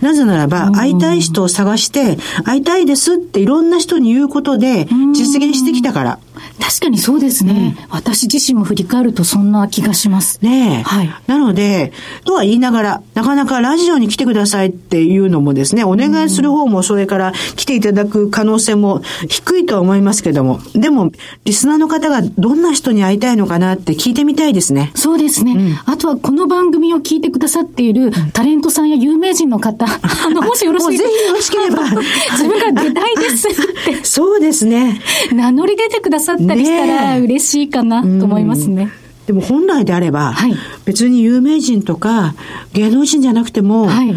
[0.00, 6.18] なぜならば、会いたい人を探して、会いたいですっていろんな人に言うことで、実現してきたから。
[6.60, 10.40] 確かにそうですね、うん、私自身も振り返るとそんな気がします。
[10.42, 10.82] ねえ。
[10.82, 11.10] はい。
[11.26, 11.92] なので、
[12.24, 21.12] とは言いながら、なかなかラジオに来てくださいっていうのもですね、お願いする方もそれから来ていただく可能性も低いとは思いますけども、でも、
[21.44, 24.92] リスナーの方がどんな人に会いたいのかなって聞いてみたいですね。
[24.94, 25.52] そうですね。
[25.52, 31.04] うん、あとはこの番組を聞いてくださっているタレントさんや有名人の方、 あの、もしよろしければ。
[31.04, 31.82] ぜひよろしければ。
[32.32, 34.04] 自分が出たいですって。
[34.04, 35.00] そうですね。
[35.32, 38.90] 名乗り出てくださったりしたら嬉しいかなと思いますね。
[39.26, 40.54] でも本来であれば、はい、
[40.86, 42.34] 別に有名人とか
[42.72, 44.14] 芸能人じゃなくても、はい、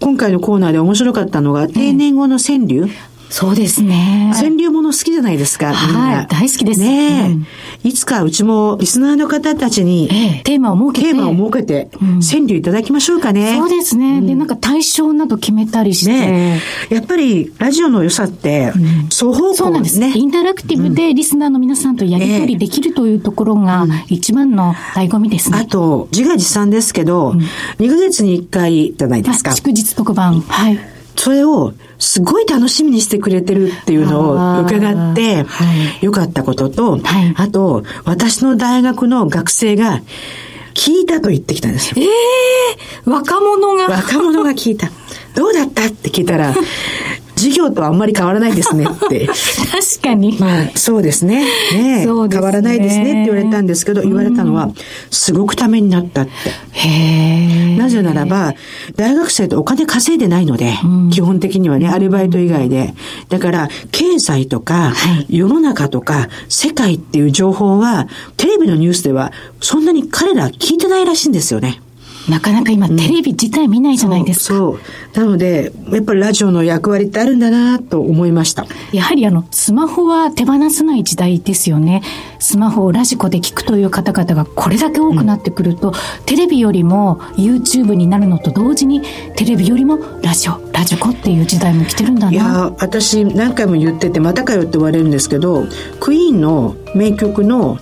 [0.00, 2.88] 今回のコーナーで面白かったのが、定年後の川柳。
[3.30, 4.32] そうですね。
[4.34, 5.74] 川柳もの好きじゃないですか。
[5.74, 6.80] はい、大好きです。
[6.80, 7.36] ね、
[7.84, 13.56] うん、いつかうちもリスナーの方たちに、ええ、テーマを設けて、テーマを設けて、川柳いただきましょうかね。
[13.56, 16.12] そうですね、うん、で、なんか対象など決めたりして。
[16.12, 16.60] ね、
[16.90, 18.72] やっぱり、ラジオの良さって、
[19.10, 20.12] 双方向なんですね。
[20.14, 25.58] インタラクティブでリスナーの皆さんとやり取りできるというところが、一番の醍醐味ですね。
[25.58, 27.38] あと、自画自賛ですけど、うん、
[27.78, 29.54] 2ヶ月に1回じゃないですか。
[29.54, 30.40] 祝日特番。
[30.40, 30.97] はい。
[31.18, 35.44] それをすごい楽しみにしてくれてるっていうのを伺って、
[36.00, 40.00] 良かったことと、はい、あと、私の大学の学生が、
[40.74, 41.96] 聞いたと言ってきたんですよ。
[41.98, 43.88] ええー、若者が。
[43.88, 44.88] 若者が聞いた。
[45.34, 45.86] どうだった？
[45.86, 46.54] って聞いたら、
[47.38, 49.26] 授業とあんまり変わらないですねって。
[49.70, 50.36] 確かに。
[50.38, 51.44] まあ、そうですね。
[51.72, 54.70] ねそう、ね、変わらないですねって言われたんですけど、言われたのは、
[55.10, 56.30] すごくためになったって。
[56.72, 58.54] へなぜならば、
[58.96, 60.74] 大学生ってお金稼いでないので、
[61.10, 62.94] 基本的にはね、アルバイト以外で。
[63.28, 64.92] だから、経済とか、
[65.28, 71.80] 世の中とか、世界っていう情報は、テレビのニュースでは、そんなに彼ら聞いてないらしいんですよね。
[72.28, 74.54] なかなか今、テレビ自体見ないじゃないですか。
[74.54, 74.78] そ
[75.14, 75.18] う。
[75.18, 78.66] なので、やっぱりラジオの役割ってあるんだなと思いました。
[78.92, 82.02] やはりあの、スマホは手放せない時代ですよね。
[82.38, 85.94] スマホをラジコで聞くという方々がこれだけ多くなってくると、うん、
[86.26, 89.02] テレビよりも YouTube になるのと同時に、
[89.36, 92.32] テレビよりもラジオ、ラジコっていう時代も来てるんだな。
[92.32, 95.66] いや、私何回も言ってて、またかよって言われるんですけど、
[96.00, 97.78] クイーンの名曲の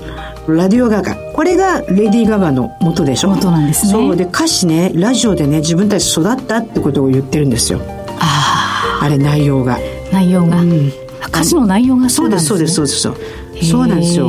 [0.49, 1.15] ラディオガガ。
[1.15, 3.31] これがレディー・ガガの元でしょ？
[3.31, 3.93] 元なんですね。
[3.93, 4.17] そう。
[4.17, 7.81] で、歌詞ね、ラジオでね、自分たち育ったってことを言ってるんですよ。
[8.21, 9.05] ああ。
[9.05, 9.79] あれ、内容が。
[10.13, 10.61] 内容が。
[10.61, 10.93] うん、
[11.27, 13.01] 歌詞の内容がそうです、そうです、そうです。
[13.01, 13.17] そう
[13.63, 14.29] そうなんですよ。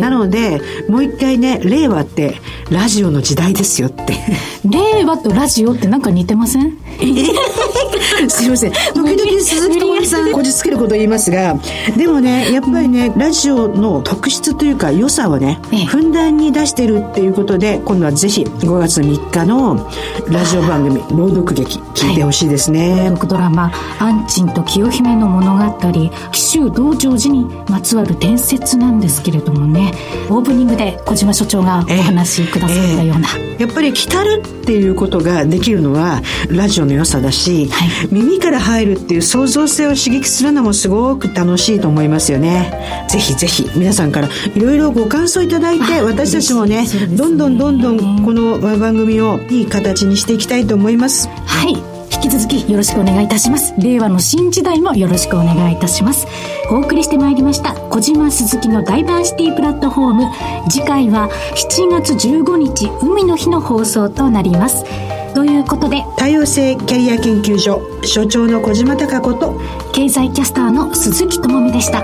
[0.00, 2.36] なので、もう一回ね、令和って
[2.70, 4.14] ラジオの時代ですよって。
[4.64, 6.76] 令和とラジオってなんか似てません？
[8.28, 8.72] すいません。
[8.72, 11.58] 時々鈴木智さんこじつけること言いますが、
[11.96, 15.58] でもね、やっぱりね、ラジオの特質というか良さをね、
[15.88, 19.90] ふんだんに出してるっていうことで、今度はぜひ5月3日の
[20.28, 23.08] ラジオ番組、朗読劇、聞いてほしいですね。
[23.08, 25.92] 朗読ドラマ、アンチンと清姫の物語、
[26.32, 29.92] 紀州道成寺にまつわる伝説なんですけれどもね、
[30.30, 33.28] オープニングで小島所長がお話しくださったような。
[33.36, 43.06] えーえー、やっぱり来たるっていうことができるのは、ラジオの良さだし、はい、耳から入るっていう創造性を刺激するのもすごく楽しいと思いますよね。
[43.08, 51.28] ぜひぜひ皆さんからいろいろご感想いただいて、私たちもね、ねどんどんどんどんこの番組をいい形にしていきたいと思います。
[51.28, 51.93] はい。
[52.24, 53.74] 引き続きよろしくお願いいたします。
[53.78, 56.26] 令和の新時代もよろしくお願いいたします。
[56.70, 60.70] お送りしてまいりました小島鈴木のダイバーシティプラットフォーム。
[60.70, 64.84] 次回は7月15日海の日の放送となります。
[65.34, 69.60] ということで多様性キャリア研究所所長の小島貴子と
[69.92, 72.02] 経済キャスターの鈴木智美でした。